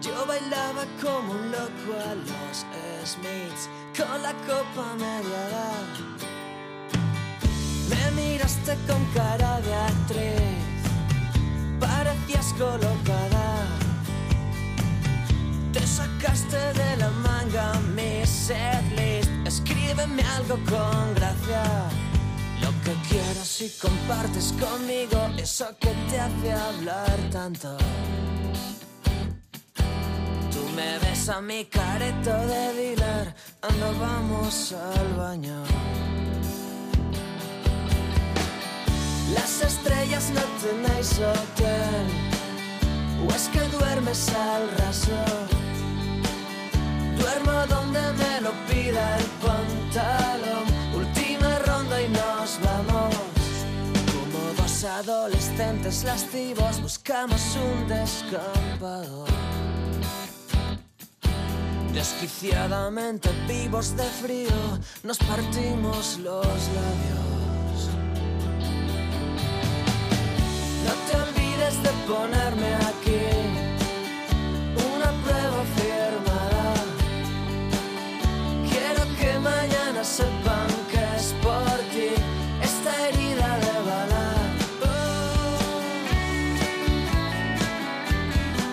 Yo 0.00 0.26
bailaba 0.26 0.84
como 1.02 1.32
un 1.32 1.50
loco 1.50 1.98
a 1.98 2.14
los 2.14 2.66
Smiths 3.04 3.70
con 3.96 4.22
la 4.22 4.32
copa 4.46 4.94
media 4.94 5.48
edad. 5.48 6.14
Me 7.88 8.22
miraste 8.22 8.76
con 8.86 9.04
cara 9.14 9.60
de 9.60 9.74
actriz, 9.74 10.73
parecías 11.80 12.52
colocada. 12.54 13.66
Te 15.72 15.86
sacaste 15.86 16.56
de 16.56 16.96
la 16.96 17.10
manga 17.10 17.72
mi 17.94 18.24
setlist. 18.26 19.30
Escríbeme 19.46 20.22
algo 20.36 20.56
con 20.70 21.14
gracia. 21.14 21.64
Lo 22.62 22.70
que 22.82 22.94
quieras 23.08 23.48
si 23.48 23.68
compartes 23.80 24.54
conmigo 24.58 25.18
eso 25.36 25.66
que 25.80 25.92
te 26.08 26.20
hace 26.20 26.52
hablar 26.52 27.16
tanto. 27.30 27.76
Tú 30.52 30.60
me 30.76 30.98
ves 30.98 31.28
a 31.28 31.40
mi 31.40 31.64
careto 31.66 32.30
de 32.30 32.72
dealer, 32.74 33.34
ando 33.62 33.98
vamos 33.98 34.72
al 34.72 35.14
baño. 35.14 35.64
Las 39.34 39.60
estrellas 39.62 40.30
no 40.30 40.42
tenéis 40.62 41.18
hotel, 41.18 42.06
o 43.26 43.34
es 43.34 43.48
que 43.48 43.60
duermes 43.76 44.28
al 44.28 44.70
raso. 44.78 45.18
Duermo 47.18 47.66
donde 47.66 48.00
me 48.20 48.40
lo 48.40 48.52
pida 48.68 49.18
el 49.18 49.24
pantalón. 49.44 50.64
Última 50.94 51.58
ronda 51.60 52.00
y 52.00 52.08
nos 52.08 52.60
vamos. 52.62 53.14
Como 54.12 54.52
dos 54.56 54.84
adolescentes 54.84 56.04
lascivos 56.04 56.80
buscamos 56.80 57.42
un 57.56 57.88
descampado. 57.88 59.24
Desquiciadamente 61.92 63.30
vivos 63.48 63.96
de 63.96 64.04
frío, 64.04 64.78
nos 65.02 65.18
partimos 65.18 66.18
los 66.18 66.44
labios. 66.44 67.23
Ponerme 72.06 72.74
aquí 72.74 73.24
una 74.94 75.10
prueba 75.22 75.64
firmada. 75.76 76.74
Quiero 78.68 79.02
que 79.18 79.38
mañana 79.38 80.04
sepan 80.04 80.68
que 80.90 81.02
es 81.16 81.34
por 81.42 81.78
ti 81.92 82.10
esta 82.62 83.08
herida 83.08 83.58
de 83.58 83.74
bala. 83.88 84.32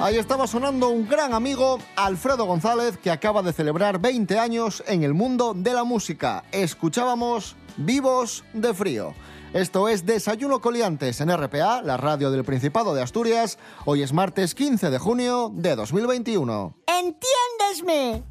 Ahí 0.01 0.17
estaba 0.17 0.47
sonando 0.47 0.89
un 0.89 1.07
gran 1.07 1.33
amigo, 1.33 1.79
Alfredo 1.95 2.45
González, 2.45 2.97
que 2.97 3.11
acaba 3.11 3.43
de 3.43 3.53
celebrar 3.53 3.99
20 3.99 4.39
años 4.39 4.83
en 4.87 5.03
el 5.03 5.13
mundo 5.13 5.53
de 5.55 5.73
la 5.73 5.83
música. 5.83 6.43
Escuchábamos 6.51 7.55
Vivos 7.77 8.43
de 8.53 8.73
Frío. 8.73 9.13
Esto 9.53 9.89
es 9.89 10.05
Desayuno 10.05 10.61
Coliantes 10.61 11.19
en 11.19 11.29
RPA, 11.29 11.81
la 11.81 11.97
radio 11.97 12.31
del 12.31 12.45
Principado 12.45 12.93
de 12.93 13.01
Asturias. 13.01 13.59
Hoy 13.83 14.01
es 14.01 14.13
martes 14.13 14.55
15 14.55 14.89
de 14.89 14.97
junio 14.97 15.51
de 15.53 15.75
2021. 15.75 16.77
¡Entiéndesme! 16.87 18.23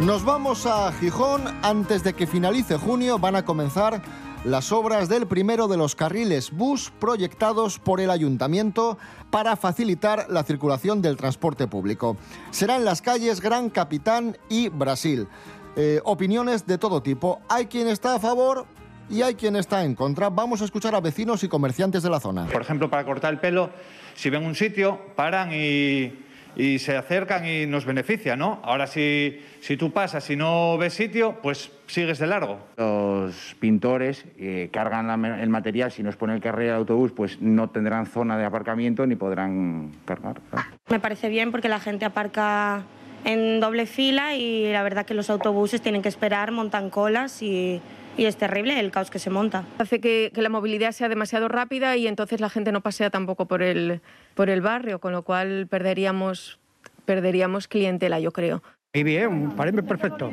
Nos 0.00 0.24
vamos 0.24 0.64
a 0.64 0.90
Gijón. 0.92 1.42
Antes 1.62 2.02
de 2.02 2.14
que 2.14 2.26
finalice 2.26 2.78
junio 2.78 3.18
van 3.18 3.36
a 3.36 3.44
comenzar 3.44 4.00
las 4.46 4.70
obras 4.70 5.08
del 5.08 5.26
primero 5.26 5.66
de 5.66 5.76
los 5.76 5.96
carriles 5.96 6.52
bus 6.52 6.92
proyectados 7.00 7.80
por 7.80 8.00
el 8.00 8.10
ayuntamiento 8.10 8.96
para 9.30 9.56
facilitar 9.56 10.26
la 10.30 10.44
circulación 10.44 11.02
del 11.02 11.16
transporte 11.16 11.66
público. 11.66 12.16
Será 12.52 12.76
en 12.76 12.84
las 12.84 13.02
calles 13.02 13.40
Gran 13.40 13.70
Capitán 13.70 14.38
y 14.48 14.68
Brasil. 14.68 15.26
Eh, 15.74 16.00
opiniones 16.04 16.64
de 16.64 16.78
todo 16.78 17.02
tipo. 17.02 17.40
Hay 17.48 17.66
quien 17.66 17.88
está 17.88 18.14
a 18.14 18.20
favor 18.20 18.66
y 19.10 19.22
hay 19.22 19.34
quien 19.34 19.56
está 19.56 19.84
en 19.84 19.96
contra. 19.96 20.30
Vamos 20.30 20.62
a 20.62 20.64
escuchar 20.64 20.94
a 20.94 21.00
vecinos 21.00 21.42
y 21.42 21.48
comerciantes 21.48 22.04
de 22.04 22.10
la 22.10 22.20
zona. 22.20 22.46
Por 22.46 22.62
ejemplo, 22.62 22.88
para 22.88 23.04
cortar 23.04 23.32
el 23.32 23.40
pelo, 23.40 23.70
si 24.14 24.30
ven 24.30 24.46
un 24.46 24.54
sitio, 24.54 25.00
paran 25.16 25.50
y, 25.52 26.24
y 26.56 26.78
se 26.78 26.96
acercan 26.96 27.46
y 27.46 27.66
nos 27.66 27.84
beneficia, 27.84 28.34
¿no? 28.34 28.60
Ahora 28.64 28.86
si, 28.86 29.40
si 29.60 29.76
tú 29.76 29.92
pasas 29.92 30.28
y 30.30 30.36
no 30.36 30.78
ves 30.78 30.94
sitio, 30.94 31.38
pues 31.42 31.70
sigues 31.86 32.18
de 32.18 32.26
largo. 32.26 32.58
Los 32.76 33.54
pintores 33.60 34.24
eh, 34.38 34.70
cargan 34.72 35.06
la- 35.06 35.42
el 35.42 35.48
material, 35.50 35.92
si 35.92 36.02
nos 36.02 36.16
pone 36.16 36.34
el 36.34 36.40
carril 36.40 36.68
del 36.68 36.76
autobús, 36.76 37.12
pues 37.12 37.40
no 37.40 37.68
tendrán 37.68 38.06
zona 38.06 38.38
de 38.38 38.44
aparcamiento 38.44 39.06
ni 39.06 39.16
podrán 39.16 39.92
cargar. 40.04 40.40
claro. 40.50 40.68
Me 40.88 40.98
parece 41.00 41.28
bien 41.28 41.50
porque 41.50 41.68
la 41.68 41.78
gente 41.80 42.04
aparca 42.04 42.82
en 43.24 43.60
doble 43.60 43.86
fila 43.86 44.34
y 44.34 44.72
la 44.72 44.82
verdad 44.82 45.04
que 45.04 45.14
los 45.14 45.28
autobuses 45.30 45.80
tienen 45.82 46.00
que 46.00 46.08
esperar, 46.08 46.52
montan 46.52 46.90
colas 46.90 47.42
y, 47.42 47.80
y 48.16 48.24
es 48.24 48.36
terrible 48.36 48.78
el 48.80 48.90
caos 48.90 49.10
que 49.10 49.18
se 49.18 49.30
monta. 49.30 49.64
Hace 49.78 50.00
que, 50.00 50.30
que 50.34 50.42
la 50.42 50.48
movilidad 50.48 50.92
sea 50.92 51.08
demasiado 51.08 51.48
rápida 51.48 51.96
y 51.96 52.06
entonces 52.06 52.40
la 52.40 52.50
gente 52.50 52.72
no 52.72 52.80
pasea 52.80 53.10
tampoco 53.10 53.46
por 53.46 53.62
el, 53.62 54.00
por 54.34 54.50
el 54.50 54.60
barrio, 54.60 54.98
con 55.00 55.12
lo 55.12 55.22
cual 55.22 55.66
perderíamos, 55.68 56.58
perderíamos 57.04 57.68
clientela, 57.68 58.20
yo 58.20 58.32
creo. 58.32 58.62
Y 58.92 59.02
bien, 59.02 59.50
parece 59.50 59.82
perfecto, 59.82 60.32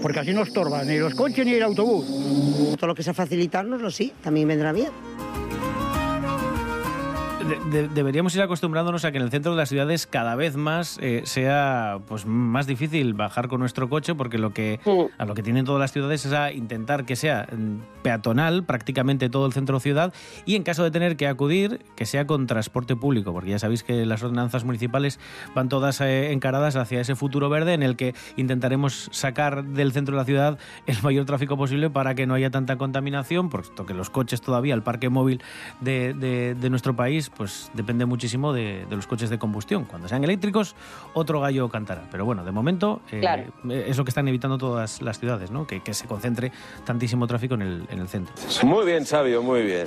porque 0.00 0.20
así 0.20 0.32
no 0.32 0.42
estorban 0.42 0.86
ni 0.86 0.98
los 0.98 1.14
coches 1.14 1.44
ni 1.44 1.52
el 1.52 1.62
autobús. 1.62 2.76
Todo 2.78 2.86
lo 2.86 2.94
que 2.94 3.02
sea 3.02 3.12
facilitarnoslo, 3.12 3.90
sí, 3.90 4.14
también 4.22 4.48
vendrá 4.48 4.72
bien. 4.72 4.88
De- 7.48 7.58
de- 7.82 7.88
deberíamos 7.88 8.34
ir 8.36 8.42
acostumbrándonos 8.42 9.04
a 9.04 9.10
que 9.12 9.16
en 9.18 9.22
el 9.24 9.30
centro 9.30 9.52
de 9.52 9.56
las 9.58 9.68
ciudades 9.68 10.06
cada 10.06 10.34
vez 10.34 10.56
más 10.56 10.98
eh, 11.00 11.22
sea 11.24 11.98
pues 12.06 12.26
más 12.26 12.66
difícil 12.66 13.14
bajar 13.14 13.48
con 13.48 13.60
nuestro 13.60 13.88
coche 13.88 14.14
porque 14.14 14.36
lo 14.38 14.52
que 14.52 14.80
a 15.18 15.24
lo 15.24 15.34
que 15.34 15.42
tienen 15.42 15.64
todas 15.64 15.80
las 15.80 15.92
ciudades 15.92 16.24
es 16.26 16.32
a 16.32 16.52
intentar 16.52 17.04
que 17.06 17.16
sea 17.16 17.46
mm, 17.50 18.02
peatonal 18.02 18.64
prácticamente 18.64 19.28
todo 19.30 19.46
el 19.46 19.52
centro 19.52 19.80
ciudad 19.80 20.12
y 20.44 20.56
en 20.56 20.62
caso 20.62 20.84
de 20.84 20.90
tener 20.90 21.16
que 21.16 21.26
acudir 21.26 21.80
que 21.96 22.06
sea 22.06 22.26
con 22.26 22.46
transporte 22.46 22.96
público 22.96 23.32
porque 23.32 23.50
ya 23.50 23.58
sabéis 23.58 23.82
que 23.82 24.04
las 24.04 24.22
ordenanzas 24.22 24.64
municipales 24.64 25.18
van 25.54 25.68
todas 25.68 26.00
eh, 26.00 26.32
encaradas 26.32 26.76
hacia 26.76 27.00
ese 27.00 27.14
futuro 27.16 27.48
verde 27.48 27.72
en 27.74 27.82
el 27.82 27.96
que 27.96 28.14
intentaremos 28.36 29.08
sacar 29.12 29.64
del 29.64 29.92
centro 29.92 30.14
de 30.14 30.18
la 30.20 30.24
ciudad 30.24 30.58
el 30.86 30.96
mayor 31.02 31.24
tráfico 31.24 31.56
posible 31.56 31.88
para 31.90 32.14
que 32.14 32.26
no 32.26 32.34
haya 32.34 32.50
tanta 32.50 32.76
contaminación 32.76 33.48
puesto 33.48 33.86
que 33.86 33.94
los 33.94 34.10
coches 34.10 34.40
todavía 34.40 34.74
el 34.74 34.82
parque 34.82 35.08
móvil 35.08 35.40
de, 35.80 36.14
de- 36.14 36.54
de 36.54 36.70
nuestro 36.70 36.94
país 36.96 37.30
pues 37.38 37.70
depende 37.72 38.04
muchísimo 38.04 38.52
de, 38.52 38.84
de 38.90 38.96
los 38.96 39.06
coches 39.06 39.30
de 39.30 39.38
combustión. 39.38 39.84
Cuando 39.84 40.08
sean 40.08 40.22
eléctricos, 40.24 40.74
otro 41.14 41.40
gallo 41.40 41.68
cantará. 41.70 42.02
Pero 42.10 42.24
bueno, 42.26 42.44
de 42.44 42.50
momento 42.52 43.00
eh, 43.12 43.20
Claro. 43.20 43.44
es 43.70 43.96
lo 43.96 44.04
que 44.04 44.10
están 44.10 44.28
evitando 44.28 44.58
todas 44.58 45.00
las 45.00 45.18
ciudades, 45.18 45.50
¿no? 45.50 45.66
que, 45.66 45.80
que 45.82 45.94
se 45.94 46.06
concentre 46.06 46.52
tantísimo 46.84 47.26
tráfico 47.26 47.54
en 47.54 47.62
el, 47.62 47.86
en 47.90 48.00
el 48.00 48.08
centro. 48.08 48.34
Muy 48.64 48.84
bien, 48.84 49.06
Sabio, 49.06 49.42
muy 49.42 49.62
bien. 49.62 49.86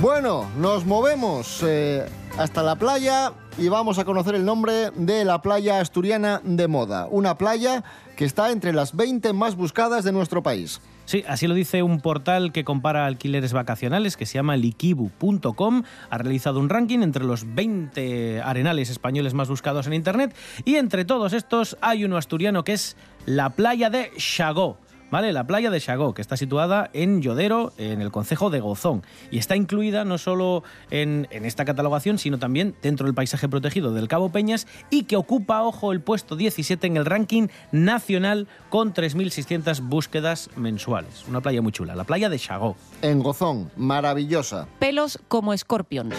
Bueno, 0.00 0.50
nos 0.58 0.84
movemos 0.84 1.62
eh, 1.64 2.04
hasta 2.38 2.62
la 2.62 2.76
playa 2.76 3.32
y 3.58 3.68
vamos 3.68 3.98
a 3.98 4.04
conocer 4.04 4.34
el 4.34 4.44
nombre 4.44 4.90
de 4.94 5.24
la 5.24 5.42
playa 5.42 5.80
asturiana 5.80 6.40
de 6.44 6.68
moda. 6.68 7.06
Una 7.10 7.36
playa 7.36 7.84
que 8.16 8.24
está 8.24 8.50
entre 8.50 8.72
las 8.72 8.96
20 8.96 9.32
más 9.32 9.56
buscadas 9.56 10.04
de 10.04 10.12
nuestro 10.12 10.42
país. 10.42 10.80
Sí, 11.04 11.24
así 11.26 11.46
lo 11.46 11.54
dice 11.54 11.82
un 11.82 12.00
portal 12.00 12.52
que 12.52 12.64
compara 12.64 13.06
alquileres 13.06 13.52
vacacionales 13.52 14.16
que 14.16 14.24
se 14.24 14.34
llama 14.34 14.56
likibu.com. 14.56 15.82
Ha 16.10 16.18
realizado 16.18 16.60
un 16.60 16.68
ranking 16.68 17.00
entre 17.00 17.24
los 17.24 17.54
20 17.54 18.40
arenales 18.40 18.88
españoles 18.88 19.34
más 19.34 19.48
buscados 19.48 19.86
en 19.86 19.94
Internet 19.94 20.34
y 20.64 20.76
entre 20.76 21.04
todos 21.04 21.32
estos 21.32 21.76
hay 21.80 22.04
uno 22.04 22.16
asturiano 22.16 22.64
que 22.64 22.72
es 22.72 22.96
la 23.26 23.50
playa 23.50 23.90
de 23.90 24.10
Chagó. 24.16 24.78
¿Vale? 25.12 25.34
La 25.34 25.46
playa 25.46 25.70
de 25.70 25.78
Chagó, 25.78 26.14
que 26.14 26.22
está 26.22 26.38
situada 26.38 26.88
en 26.94 27.20
Llodero, 27.20 27.74
en 27.76 28.00
el 28.00 28.10
concejo 28.10 28.48
de 28.48 28.60
Gozón. 28.60 29.02
Y 29.30 29.36
está 29.36 29.56
incluida 29.56 30.06
no 30.06 30.16
solo 30.16 30.64
en, 30.90 31.28
en 31.30 31.44
esta 31.44 31.66
catalogación, 31.66 32.16
sino 32.16 32.38
también 32.38 32.74
dentro 32.80 33.04
del 33.04 33.14
paisaje 33.14 33.46
protegido 33.46 33.92
del 33.92 34.08
Cabo 34.08 34.32
Peñas 34.32 34.66
y 34.88 35.04
que 35.04 35.16
ocupa, 35.16 35.64
ojo, 35.64 35.92
el 35.92 36.00
puesto 36.00 36.34
17 36.34 36.86
en 36.86 36.96
el 36.96 37.04
ranking 37.04 37.48
nacional 37.72 38.48
con 38.70 38.94
3.600 38.94 39.86
búsquedas 39.86 40.48
mensuales. 40.56 41.26
Una 41.28 41.42
playa 41.42 41.60
muy 41.60 41.72
chula, 41.72 41.94
la 41.94 42.04
playa 42.04 42.30
de 42.30 42.38
Chagó. 42.38 42.74
En 43.02 43.22
Gozón, 43.22 43.70
maravillosa. 43.76 44.66
Pelos 44.78 45.18
como 45.28 45.52
escorpions. 45.52 46.16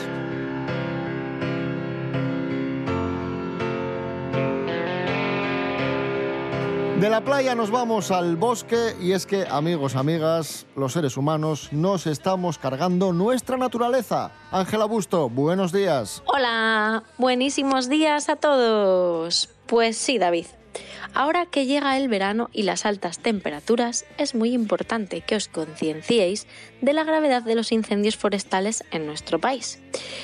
De 7.03 7.09
la 7.09 7.19
playa 7.19 7.53
nos 7.53 7.69
vamos 7.69 8.11
al 8.11 8.37
bosque 8.37 8.95
y 9.01 9.11
es 9.11 9.25
que, 9.25 9.45
amigos, 9.49 9.97
amigas, 9.97 10.65
los 10.77 10.93
seres 10.93 11.17
humanos 11.17 11.67
nos 11.73 12.07
estamos 12.07 12.57
cargando 12.57 13.11
nuestra 13.11 13.57
naturaleza. 13.57 14.31
Ángela 14.51 14.85
Busto, 14.85 15.27
buenos 15.27 15.73
días. 15.73 16.23
Hola, 16.27 17.03
buenísimos 17.17 17.89
días 17.89 18.29
a 18.29 18.37
todos. 18.37 19.49
Pues 19.65 19.97
sí, 19.97 20.17
David. 20.17 20.45
Ahora 21.13 21.45
que 21.45 21.65
llega 21.65 21.97
el 21.97 22.07
verano 22.07 22.49
y 22.53 22.63
las 22.63 22.85
altas 22.85 23.19
temperaturas, 23.19 24.05
es 24.17 24.35
muy 24.35 24.53
importante 24.53 25.21
que 25.21 25.35
os 25.35 25.47
concienciéis 25.47 26.47
de 26.81 26.93
la 26.93 27.03
gravedad 27.03 27.43
de 27.43 27.55
los 27.55 27.71
incendios 27.71 28.15
forestales 28.15 28.83
en 28.91 29.05
nuestro 29.05 29.39
país. 29.39 29.79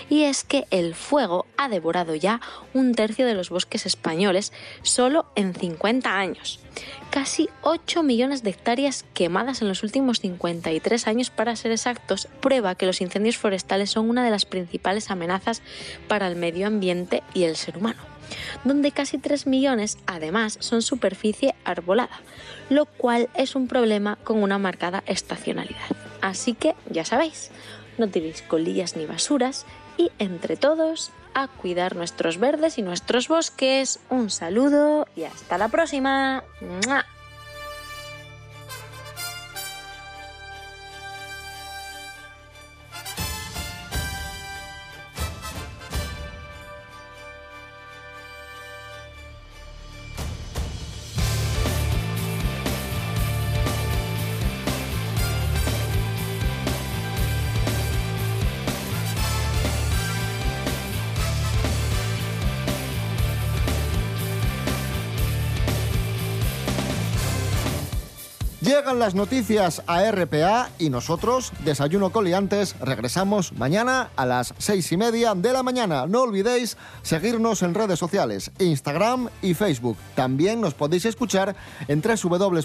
Y 0.10 0.24
es 0.24 0.44
que 0.44 0.66
el 0.72 0.96
fuego 0.96 1.46
ha 1.58 1.70
devorado 1.70 2.16
ya 2.16 2.42
un 2.74 2.94
tercio 2.96 3.26
de 3.26 3.34
los 3.34 3.50
bosques 3.50 3.86
españoles 3.86 4.54
solo 4.82 5.26
en 5.36 5.54
50 5.54 6.18
años. 6.18 6.60
Casi 7.10 7.50
8 7.62 8.04
millones 8.04 8.44
de 8.44 8.52
hectáreas 8.52 9.06
quemadas 9.14 9.62
en 9.62 9.68
los 9.68 9.84
últimos 9.84 10.20
53 10.22 11.08
años 11.08 11.30
para 11.30 11.56
ser 11.56 11.72
exactos, 11.72 12.28
prueba 12.40 12.76
que 12.76 12.86
los 12.86 13.02
incendios 13.02 13.38
forestales 13.38 13.90
son 13.90 14.10
una 14.10 14.24
de 14.24 14.32
las 14.32 14.46
principales 14.46 15.10
amenazas 15.12 15.62
para 16.08 16.28
el 16.28 16.36
medio 16.36 16.68
ambiente 16.68 17.24
y 17.34 17.44
el 17.44 17.56
ser 17.56 17.78
humano 17.78 18.19
donde 18.64 18.92
casi 18.92 19.18
3 19.18 19.48
millones 19.48 19.98
además 20.06 20.58
son 20.60 20.82
superficie 20.82 21.56
arbolada, 21.64 22.20
lo 22.70 22.86
cual 22.86 23.30
es 23.36 23.56
un 23.56 23.68
problema 23.68 24.18
con 24.24 24.42
una 24.44 24.58
marcada 24.58 25.04
estacionalidad. 25.06 25.80
Así 26.22 26.54
que 26.54 26.76
ya 26.90 27.06
sabéis, 27.06 27.52
no 27.98 28.08
tiréis 28.10 28.42
colillas 28.42 28.96
ni 28.96 29.06
basuras 29.06 29.66
y 29.98 30.12
entre 30.20 30.58
todos 30.58 31.12
a 31.34 31.48
cuidar 31.48 31.96
nuestros 31.96 32.38
verdes 32.38 32.78
y 32.78 32.82
nuestros 32.82 33.28
bosques. 33.28 34.00
Un 34.10 34.30
saludo 34.30 35.08
y 35.16 35.24
hasta 35.24 35.58
la 35.58 35.68
próxima. 35.68 36.44
Llegan 68.70 69.00
las 69.00 69.16
noticias 69.16 69.82
a 69.88 70.04
RPA 70.12 70.70
y 70.78 70.92
nosotros, 70.92 71.52
Desayuno 71.66 72.12
Coliantes, 72.12 72.76
regresamos 72.80 73.52
mañana 73.54 74.12
a 74.16 74.28
las 74.28 74.54
seis 74.60 74.92
y 74.92 74.98
media 74.98 75.34
de 75.34 75.54
la 75.54 75.64
mañana. 75.64 76.06
No 76.06 76.22
olvidéis 76.22 76.78
seguirnos 77.02 77.64
en 77.64 77.74
redes 77.74 77.98
sociales, 77.98 78.52
Instagram 78.60 79.30
y 79.42 79.56
Facebook. 79.56 79.98
También 80.14 80.62
nos 80.62 80.76
podéis 80.76 81.06
escuchar 81.06 81.56
en 81.88 82.04
www.rtpa.es, 82.04 82.56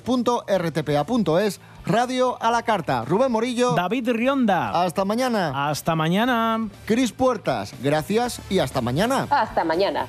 Radio 1.87 2.37
a 2.43 2.51
la 2.51 2.63
Carta. 2.65 3.07
Rubén 3.07 3.33
Morillo. 3.33 3.73
David 3.73 4.11
Rionda. 4.11 4.83
Hasta 4.83 5.07
mañana. 5.07 5.71
Hasta 5.71 5.95
mañana. 5.97 6.69
Cris 6.85 7.13
Puertas, 7.13 7.73
gracias 7.83 8.43
y 8.51 8.59
hasta 8.59 8.83
mañana. 8.83 9.27
Hasta 9.31 9.65
mañana. 9.65 10.07